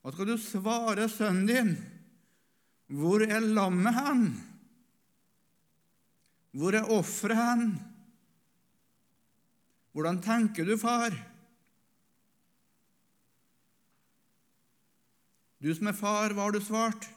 Hva 0.00 0.12
skal 0.14 0.32
du 0.32 0.38
svare 0.40 1.10
sønnen 1.12 1.44
din? 1.48 1.76
Hvor 2.92 3.24
er 3.24 3.44
lammet 3.44 4.00
hen? 4.00 4.24
Hvor 6.52 6.76
er 6.76 6.88
offeret 6.92 7.36
hen? 7.36 7.72
Hvordan 9.92 10.20
tenker 10.22 10.64
du, 10.64 10.76
far? 10.80 11.16
Du 15.62 15.74
som 15.74 15.86
er 15.86 15.96
far, 15.96 16.32
hva 16.34 16.48
har 16.48 16.54
du 16.56 16.60
svart? 16.64 17.08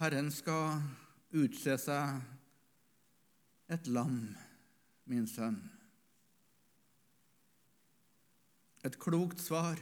Herren 0.00 0.30
skal 0.32 0.80
utse 1.36 1.76
seg 1.80 2.20
et 3.72 3.88
lam, 3.88 4.18
min 5.08 5.26
sønn. 5.28 5.58
Et 8.86 8.98
klokt 9.02 9.40
svar. 9.42 9.80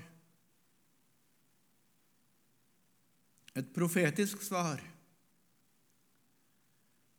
Et 3.54 3.66
profetisk 3.74 4.42
svar. 4.42 4.82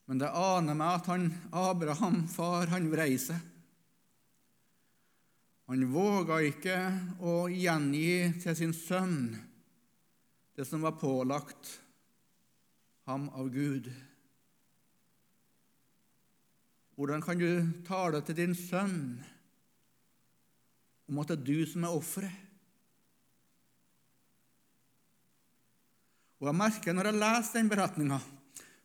Men 0.05 0.21
det 0.21 0.29
aner 0.29 0.77
meg 0.77 0.99
at 0.99 1.09
han, 1.09 1.29
Abraham, 1.55 2.25
far, 2.29 2.69
han 2.69 2.89
vrei 2.91 3.15
seg. 3.21 3.39
Han 5.65 5.87
våga 5.89 6.43
ikke 6.45 6.77
å 7.25 7.47
gjengi 7.49 8.35
til 8.43 8.57
sin 8.57 8.75
sønn 8.77 9.17
det 10.55 10.67
som 10.69 10.85
var 10.85 10.99
pålagt 11.01 11.71
ham 13.09 13.25
av 13.33 13.49
Gud. 13.49 13.89
Hvordan 16.95 17.23
kan 17.25 17.41
du 17.41 17.81
tale 17.87 18.21
til 18.23 18.37
din 18.37 18.53
sønn 18.55 18.99
om 21.09 21.19
at 21.21 21.33
det 21.33 21.39
er 21.41 21.47
du 21.49 21.65
som 21.69 21.83
er 21.83 21.97
offeret? 21.97 22.44
Og 26.41 26.49
jeg 26.49 26.59
merker 26.59 26.95
når 26.95 27.09
jeg 27.09 27.21
leser 27.21 27.59
den 27.59 27.71
beretninga 27.71 28.19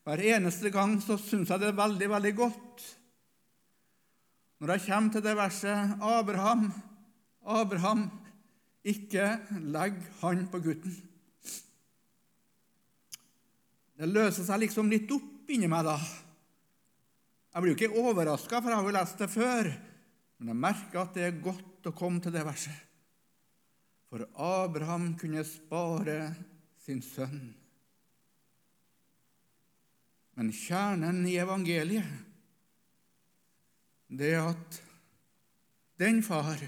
Hver 0.07 0.23
eneste 0.31 0.71
gang 0.73 0.95
så 1.03 1.17
syns 1.19 1.51
jeg 1.51 1.61
det 1.61 1.69
er 1.69 1.77
veldig, 1.77 2.07
veldig 2.09 2.31
godt. 2.37 2.85
Når 4.61 4.73
jeg 4.73 4.85
kommer 4.87 5.13
til 5.13 5.23
det 5.25 5.35
verset 5.37 6.01
Abraham, 6.01 6.67
Abraham, 7.45 8.03
ikke 8.81 9.27
legg 9.73 9.97
han 10.21 10.47
på 10.49 10.61
gutten. 10.61 10.95
Det 13.97 14.09
løser 14.09 14.45
seg 14.47 14.63
liksom 14.63 14.89
litt 14.89 15.09
opp 15.13 15.53
inni 15.53 15.69
meg 15.69 15.85
da. 15.85 15.95
Jeg 17.51 17.61
blir 17.61 17.73
jo 17.73 17.77
ikke 17.77 18.01
overraska, 18.01 18.61
for 18.61 18.71
jeg 18.71 18.79
har 18.79 18.87
jo 18.87 18.95
lest 18.95 19.21
det 19.21 19.29
før. 19.29 19.69
Men 20.39 20.53
jeg 20.53 20.61
merker 20.63 21.03
at 21.03 21.17
det 21.17 21.27
er 21.27 21.43
godt 21.43 21.89
å 21.89 21.93
komme 21.93 22.21
til 22.23 22.33
det 22.33 22.45
verset. 22.47 22.73
For 24.09 24.25
Abraham 24.33 25.11
kunne 25.19 25.43
spare 25.45 26.17
sin 26.91 27.01
sønn. 27.05 27.53
Men 30.35 30.51
kjernen 30.55 31.23
i 31.29 31.37
evangeliet 31.39 32.27
det 34.11 34.33
er 34.35 34.49
at 34.49 34.81
den 36.01 36.19
far 36.25 36.59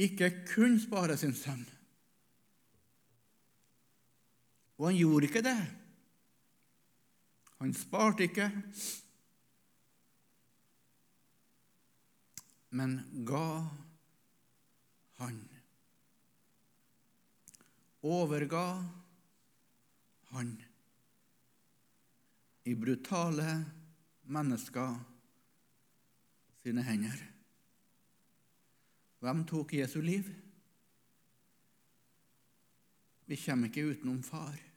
ikke 0.00 0.30
kunne 0.48 0.80
spare 0.80 1.18
sin 1.20 1.34
sønn. 1.36 1.66
Og 4.80 4.88
han 4.88 4.96
gjorde 4.96 5.28
ikke 5.28 5.44
det. 5.44 5.60
Han 7.60 7.74
sparte 7.76 8.24
ikke, 8.26 8.48
men 12.72 12.96
ga 13.28 13.46
han. 15.20 15.51
Overga 18.02 18.66
han 20.32 20.56
i 22.64 22.74
brutale 22.74 23.64
mennesker 24.22 24.96
sine 26.62 26.82
hender. 26.86 27.20
Hvem 29.22 29.44
tok 29.46 29.74
Jesu 29.74 30.00
liv? 30.02 30.26
Vi 33.26 33.38
kommer 33.38 33.70
ikke 33.70 33.86
utenom 33.92 34.22
far. 34.26 34.71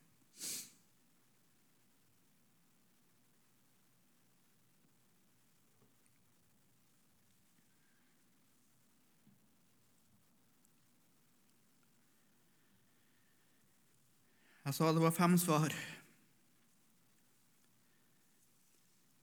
Jeg 14.66 14.74
sa 14.74 14.88
det 14.90 14.98
var 14.98 15.12
fem 15.14 15.36
svar. 15.38 15.70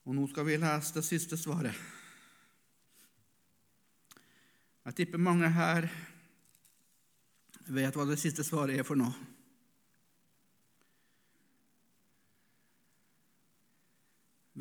Og 0.07 0.15
nå 0.15 0.23
skal 0.31 0.45
vi 0.47 0.55
lese 0.55 0.95
det 0.95 1.03
siste 1.03 1.35
svaret. 1.35 1.75
Jeg 4.87 4.95
tipper 4.95 5.19
mange 5.19 5.49
her 5.51 5.89
vet 7.75 7.95
hva 7.95 8.07
det 8.07 8.19
siste 8.23 8.43
svaret 8.47 8.79
er 8.79 8.87
for 8.87 8.99
noe. 8.99 9.11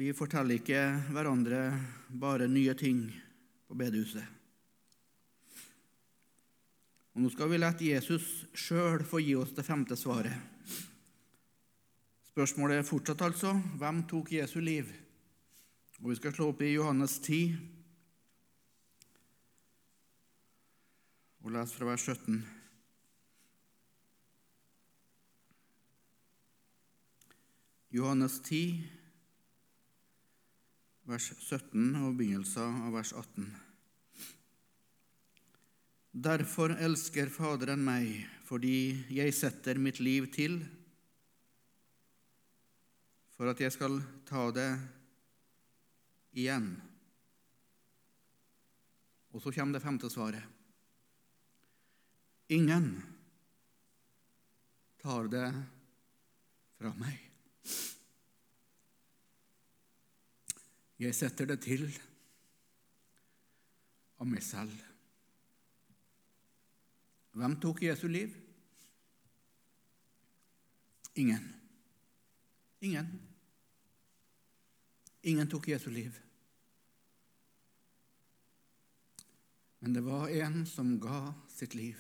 Vi 0.03 0.11
forteller 0.19 0.59
ikke 0.59 0.83
hverandre 1.15 1.67
bare 2.09 2.51
nye 2.51 2.75
ting 2.75 3.05
på 3.69 3.79
bedehuset. 3.79 4.25
Og 7.13 7.23
Nå 7.23 7.31
skal 7.31 7.53
vi 7.53 7.61
la 7.61 7.71
Jesus 7.77 8.49
sjøl 8.57 9.05
få 9.07 9.21
gi 9.23 9.37
oss 9.39 9.55
det 9.55 9.67
femte 9.69 9.99
svaret. 10.01 10.52
Spørsmålet 12.33 12.79
er 12.81 12.87
fortsatt 12.89 13.21
altså 13.27 13.51
hvem 13.77 13.99
tok 14.09 14.31
Jesu 14.33 14.57
liv? 14.65 14.89
Og 16.01 16.11
Vi 16.11 16.15
skal 16.17 16.33
slå 16.33 16.47
opp 16.49 16.63
i 16.65 16.71
Johannes 16.73 17.19
10 17.21 17.43
og 21.45 21.53
lese 21.53 21.77
fra 21.77 21.91
vers 21.91 22.07
17. 22.09 22.41
Johannes 27.93 28.41
10, 28.41 28.81
vers 31.13 31.31
17 31.37 31.97
og 32.01 32.15
begynnelsen 32.17 32.85
av 32.87 32.97
vers 32.97 33.13
18. 33.13 33.51
Derfor 36.25 36.73
elsker 36.81 37.29
Faderen 37.29 37.85
meg, 37.85 38.23
fordi 38.49 39.03
jeg 39.13 39.37
setter 39.37 39.77
mitt 39.77 40.01
liv 40.01 40.33
til, 40.33 40.63
for 43.43 43.51
at 43.51 43.59
jeg 43.59 43.75
skal 43.75 43.97
ta 44.23 44.43
det 44.55 44.69
igjen. 46.39 46.69
Og 49.35 49.43
så 49.43 49.51
kommer 49.51 49.75
det 49.75 49.83
femte 49.83 50.07
svaret. 50.15 50.45
Ingen 52.55 52.87
tar 55.03 55.27
det 55.33 55.49
fra 56.79 56.93
meg. 57.01 57.19
Jeg 61.03 61.19
setter 61.19 61.51
det 61.51 61.59
til 61.67 61.89
av 64.23 64.31
meg 64.31 64.47
selv. 64.47 64.79
Hvem 67.35 67.59
tok 67.67 67.83
Jesu 67.89 68.07
liv? 68.07 68.39
Ingen. 71.19 71.51
Ingen. 72.87 73.13
Ingen 75.23 75.49
tok 75.49 75.69
Jesu 75.69 75.91
liv. 75.91 76.19
Men 79.79 79.93
det 79.93 80.03
var 80.07 80.29
en 80.29 80.67
som 80.67 80.97
ga 81.01 81.35
sitt 81.51 81.75
liv. 81.75 81.99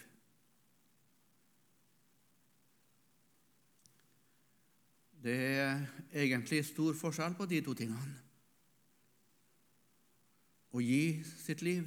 Det 5.23 5.35
er 5.35 5.83
egentlig 6.13 6.65
stor 6.67 6.95
forskjell 6.99 7.35
på 7.39 7.47
de 7.51 7.61
to 7.63 7.75
tingene. 7.79 8.17
Å 10.73 10.83
gi 10.83 11.23
sitt 11.23 11.63
liv 11.63 11.87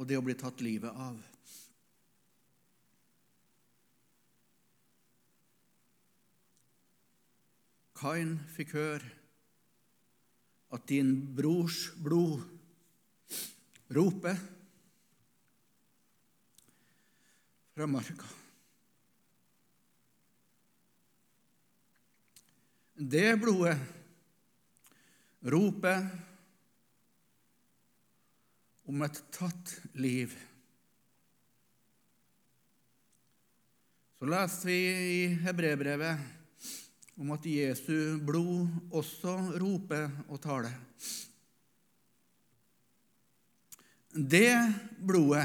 og 0.00 0.06
det 0.08 0.16
å 0.16 0.24
bli 0.24 0.34
tatt 0.38 0.62
livet 0.64 0.94
av. 0.94 1.18
Kain 8.00 8.38
fikk 8.54 8.72
høre 8.78 9.10
at 10.72 10.86
din 10.88 11.12
brors 11.36 11.90
blod 12.00 12.40
roper 13.92 14.38
fra 17.74 17.88
marka. 17.90 18.30
Det 23.00 23.28
blodet 23.40 23.76
roper 25.52 26.08
om 28.88 29.04
et 29.04 29.22
tatt 29.32 29.76
liv. 30.00 30.32
Så 34.20 34.28
leste 34.28 34.68
vi 34.68 34.82
i 34.88 35.22
hebreerbrevet 35.44 36.39
om 37.20 37.34
at 37.34 37.44
Jesu 37.44 38.16
blod 38.24 38.70
også 38.96 39.34
roper 39.60 40.06
og 40.32 40.40
taler. 40.40 40.72
Det 44.10 44.56
blodet, 45.04 45.44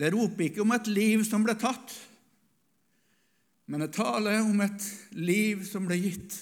det 0.00 0.08
roper 0.14 0.46
ikke 0.46 0.64
om 0.64 0.72
et 0.72 0.88
liv 0.88 1.24
som 1.28 1.44
ble 1.44 1.52
tatt, 1.60 1.92
men 3.68 3.84
det 3.84 3.92
taler 3.94 4.40
om 4.40 4.64
et 4.64 4.88
liv 5.20 5.66
som 5.68 5.84
ble 5.86 6.00
gitt. 6.00 6.38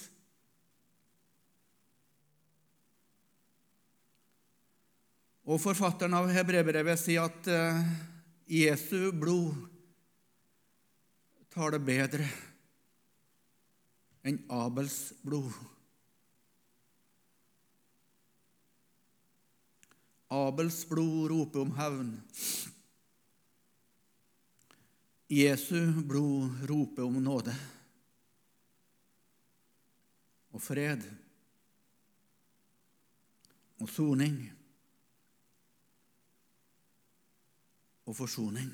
Og 5.48 5.59
Forfatteren 5.61 6.14
av 6.14 6.30
Hebreerbrevet 6.30 7.00
sier 7.00 7.26
at 7.26 7.50
uh, 7.50 7.82
Jesu 8.48 9.11
blod 9.16 9.56
tar 11.50 11.74
det 11.74 11.82
bedre 11.82 12.28
enn 14.27 14.41
Abels 14.49 15.12
blod. 15.23 15.53
Abels 20.29 20.83
blod 20.89 21.31
roper 21.31 21.64
om 21.64 21.73
hevn. 21.79 22.12
Jesu 25.29 25.93
blod 26.09 26.62
roper 26.69 27.05
om 27.05 27.19
nåde 27.23 27.57
og 30.57 30.62
fred 30.64 31.05
og 33.79 33.89
soning 33.93 34.39
og 38.09 38.16
forsoning. 38.16 38.73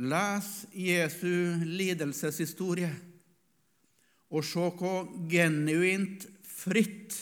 Les 0.00 0.46
Jesu 0.72 1.60
lidelseshistorie 1.66 2.90
og 4.30 4.46
se 4.46 4.62
hvor 4.78 5.10
genuint 5.28 6.24
fritt 6.46 7.16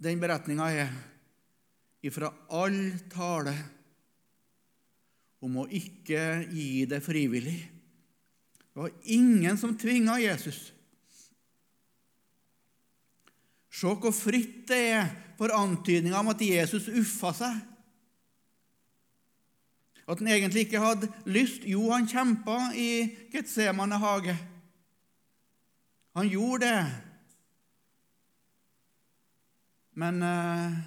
den 0.00 0.20
beretninga 0.22 0.70
er 0.72 0.94
ifra 2.06 2.30
all 2.56 2.78
tale 3.12 3.52
om 5.44 5.60
å 5.60 5.66
ikke 5.68 6.46
gi 6.52 6.86
det 6.88 7.02
frivillig. 7.04 7.58
Det 8.70 8.80
var 8.80 8.92
ingen 9.12 9.58
som 9.60 9.76
tvinga 9.76 10.16
Jesus. 10.22 10.70
Se 13.70 13.92
hvor 13.92 14.14
fritt 14.14 14.62
det 14.70 14.80
er 14.94 15.10
for 15.36 15.52
antydninga 15.56 16.20
om 16.20 16.32
at 16.32 16.44
Jesus 16.44 16.88
uffa 16.88 17.34
seg. 17.36 17.60
At 20.08 20.18
han 20.18 20.28
egentlig 20.28 20.66
ikke 20.66 20.82
hadde 20.82 21.10
lyst. 21.26 21.66
Jo, 21.68 21.90
han 21.90 22.08
kjempa 22.08 22.70
i 22.76 22.90
Getsemane 23.32 23.98
hage. 24.00 24.36
Han 26.16 26.28
gjorde 26.28 26.66
det. 26.66 26.86
Men 30.00 30.22
eh, 30.22 30.78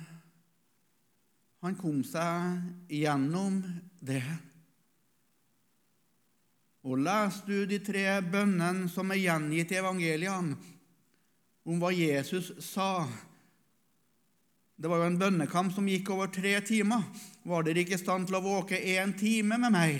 han 1.63 1.77
kom 1.79 2.01
seg 2.07 2.89
gjennom 2.91 3.61
det. 4.03 4.23
Og 6.83 6.99
leser 6.99 7.47
du 7.47 7.69
de 7.69 7.79
tre 7.79 8.07
bønnene 8.19 8.89
som 8.91 9.11
er 9.13 9.21
gjengitt 9.21 9.71
i 9.71 9.79
evangeliene, 9.79 10.57
om 11.63 11.79
hva 11.79 11.93
Jesus 11.95 12.49
sa 12.59 13.05
Det 14.75 14.89
var 14.91 14.99
jo 14.99 15.05
en 15.07 15.19
bønnekamp 15.21 15.71
som 15.71 15.87
gikk 15.87 16.09
over 16.11 16.27
tre 16.33 16.57
timer. 16.65 17.05
Var 17.43 17.65
dere 17.65 17.83
ikke 17.83 17.97
i 17.97 18.01
stand 18.01 18.29
til 18.29 18.37
å 18.39 18.43
våke 18.43 18.79
én 18.79 19.15
time 19.19 19.59
med 19.59 19.73
meg? 19.73 19.99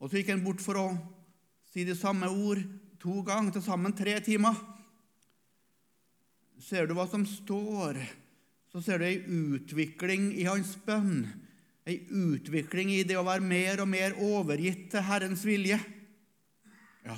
Og 0.00 0.10
så 0.10 0.20
gikk 0.20 0.34
han 0.34 0.44
bort 0.44 0.62
for 0.64 0.80
å 0.80 0.86
si 1.72 1.86
de 1.88 1.96
samme 1.96 2.28
ord 2.28 2.60
to 3.00 3.20
ganger, 3.24 3.54
til 3.56 3.64
sammen 3.64 3.96
tre 3.96 4.18
timer. 4.24 4.58
Ser 6.60 6.88
du 6.88 6.92
hva 6.96 7.06
som 7.08 7.24
står, 7.24 8.00
så 8.72 8.82
ser 8.84 9.00
du 9.00 9.06
ei 9.08 9.22
utvikling 9.24 10.30
i 10.36 10.44
hans 10.48 10.74
bønn 10.84 11.24
ei 11.90 12.00
utvikling 12.06 12.92
i 12.94 13.04
det 13.06 13.16
å 13.18 13.26
være 13.26 13.44
mer 13.44 13.82
og 13.82 13.88
mer 13.90 14.16
overgitt 14.22 14.90
til 14.92 15.04
Herrens 15.06 15.42
vilje. 15.46 15.78
Ja. 17.06 17.16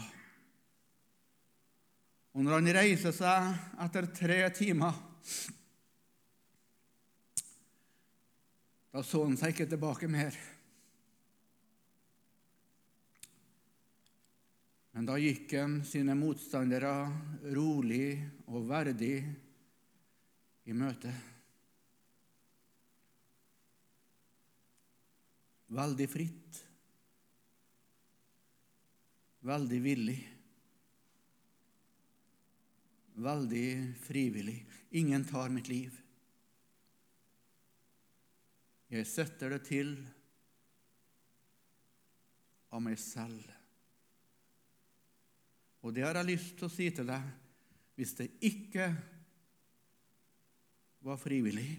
Og 2.33 2.45
når 2.47 2.59
han 2.59 2.75
reiser 2.79 3.15
seg 3.17 3.51
etter 3.85 4.09
tre 4.17 4.39
timer 4.57 4.97
Da 8.93 9.03
så 9.07 9.23
han 9.25 9.39
seg 9.41 9.55
ikke 9.55 9.69
tilbake 9.71 10.09
mer. 10.11 10.37
Men 14.93 15.09
da 15.09 15.17
gikk 15.17 15.57
han 15.57 15.81
sine 15.89 16.15
motstandere 16.19 16.95
rolig 17.57 18.19
og 18.53 18.69
verdig 18.69 19.17
i 20.69 20.77
møte. 20.77 21.13
veldig 25.73 26.09
fritt, 26.11 26.61
veldig 29.49 29.81
villig, 29.83 30.19
veldig 33.25 33.69
frivillig. 34.05 34.59
Ingen 35.01 35.25
tar 35.25 35.49
mitt 35.49 35.69
liv. 35.73 36.02
Jeg 38.93 39.09
setter 39.09 39.55
det 39.55 39.63
til 39.65 39.95
av 42.73 42.83
meg 42.85 42.99
selv. 43.01 43.41
Og 45.81 45.95
det 45.97 46.05
har 46.05 46.19
jeg 46.21 46.29
lyst 46.29 46.59
til 46.59 46.69
å 46.69 46.73
si 46.73 46.91
til 46.93 47.09
deg 47.09 47.31
hvis 47.97 48.13
det 48.19 48.29
ikke 48.49 48.87
var 51.03 51.19
frivillig, 51.21 51.71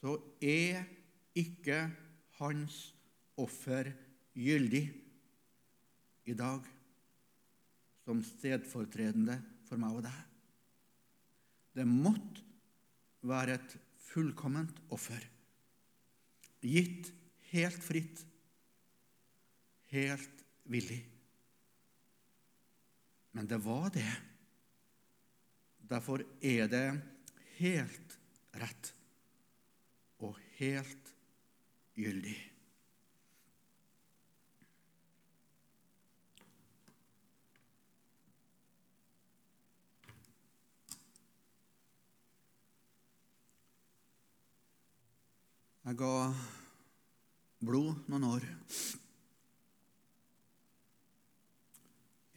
så 0.00 0.16
er 0.40 0.82
ikke 1.36 1.78
hans 2.40 2.80
offer 3.40 3.92
gyldig 4.36 4.82
i 6.30 6.36
dag 6.36 6.64
som 8.04 8.24
stedfortredende 8.24 9.36
for 9.68 9.80
meg 9.80 10.00
og 10.00 10.04
deg. 10.08 10.18
Det 11.76 11.86
måtte 11.86 13.28
være 13.28 13.56
et 13.60 13.76
fullkomment 14.10 14.82
offer, 14.90 15.22
gitt 16.60 17.12
helt 17.52 17.82
fritt, 17.84 18.24
helt 19.90 20.44
villig. 20.70 21.00
Men 23.32 23.46
det 23.46 23.60
var 23.62 23.90
det. 23.94 24.10
Derfor 25.90 26.22
er 26.42 26.70
det 26.70 26.86
helt 27.58 28.16
rett 28.58 28.92
og 30.20 30.38
helt 30.58 31.14
gyldig. 31.98 32.49
Jeg 45.90 45.96
ga 45.98 46.30
blod 47.66 48.04
noen 48.12 48.24
år. 48.28 48.44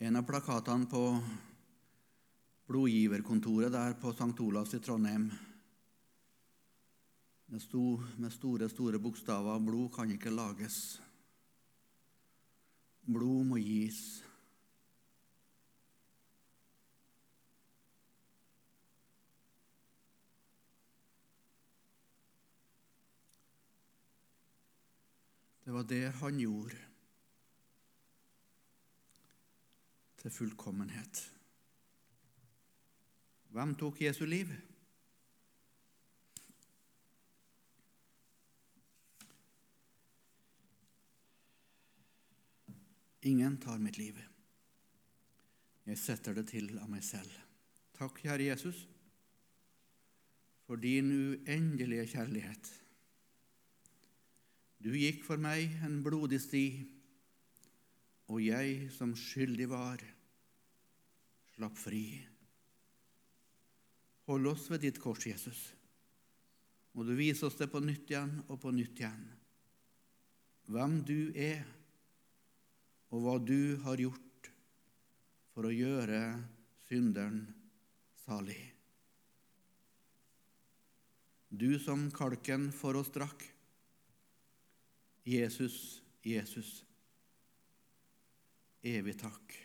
En 0.02 0.18
av 0.18 0.26
plakatene 0.26 0.88
på 0.90 1.02
blodgiverkontoret 2.72 3.70
der 3.76 3.94
på 4.02 4.10
St. 4.16 4.32
Olavs 4.42 4.74
i 4.74 4.80
Trondheim 4.82 5.28
det 7.54 7.62
sto 7.62 7.84
med 8.18 8.34
store, 8.34 8.72
store 8.74 8.98
bokstaver 8.98 9.62
'Blod 9.62 9.94
kan 10.00 10.10
ikke 10.10 10.34
lages'. 10.34 10.98
Blod 13.06 13.46
må 13.46 13.62
gis. 13.62 14.24
Det 25.64 25.72
var 25.72 25.84
det 25.88 26.10
han 26.20 26.40
gjorde 26.40 26.76
til 30.20 30.32
fullkommenhet. 30.32 31.22
Hvem 33.54 33.76
tok 33.80 34.02
Jesu 34.02 34.26
liv? 34.26 34.52
Ingen 43.22 43.58
tar 43.58 43.80
mitt 43.80 43.98
liv. 43.98 44.20
Jeg 45.88 46.00
setter 46.00 46.36
det 46.36 46.50
til 46.52 46.74
av 46.80 46.90
meg 46.92 47.04
selv. 47.08 47.32
Takk, 47.96 48.20
Herre 48.28 48.50
Jesus, 48.50 48.84
for 50.68 50.76
din 50.76 51.12
uendelige 51.12 52.10
kjærlighet. 52.18 52.83
Du 54.84 54.92
gikk 55.00 55.22
for 55.24 55.40
meg 55.40 55.78
en 55.86 56.02
blodig 56.04 56.42
sti, 56.44 56.66
og 58.28 58.42
jeg 58.44 58.90
som 58.92 59.14
skyldig 59.16 59.70
var, 59.72 60.02
slapp 61.54 61.78
fri. 61.80 62.04
Hold 64.28 64.50
oss 64.52 64.66
ved 64.72 64.84
ditt 64.84 65.00
kors, 65.00 65.24
Jesus. 65.28 65.62
Må 66.94 67.08
du 67.08 67.14
vise 67.16 67.48
oss 67.48 67.56
det 67.60 67.70
på 67.72 67.80
nytt 67.84 68.12
igjen 68.12 68.36
og 68.50 68.60
på 68.60 68.74
nytt 68.76 69.00
igjen, 69.00 69.24
hvem 70.68 71.00
du 71.08 71.32
er 71.32 71.64
og 73.14 73.24
hva 73.24 73.38
du 73.40 73.80
har 73.86 74.04
gjort 74.04 74.52
for 75.54 75.70
å 75.70 75.74
gjøre 75.74 76.22
synderen 76.90 77.46
salig. 78.26 78.60
Du 81.54 81.78
som 81.80 82.08
kalken 82.12 82.72
for 82.74 82.98
oss 82.98 83.14
drakk. 83.14 83.53
Jesus, 85.24 86.04
Jesus, 86.22 86.86
evig 88.82 89.16
takk. 89.16 89.63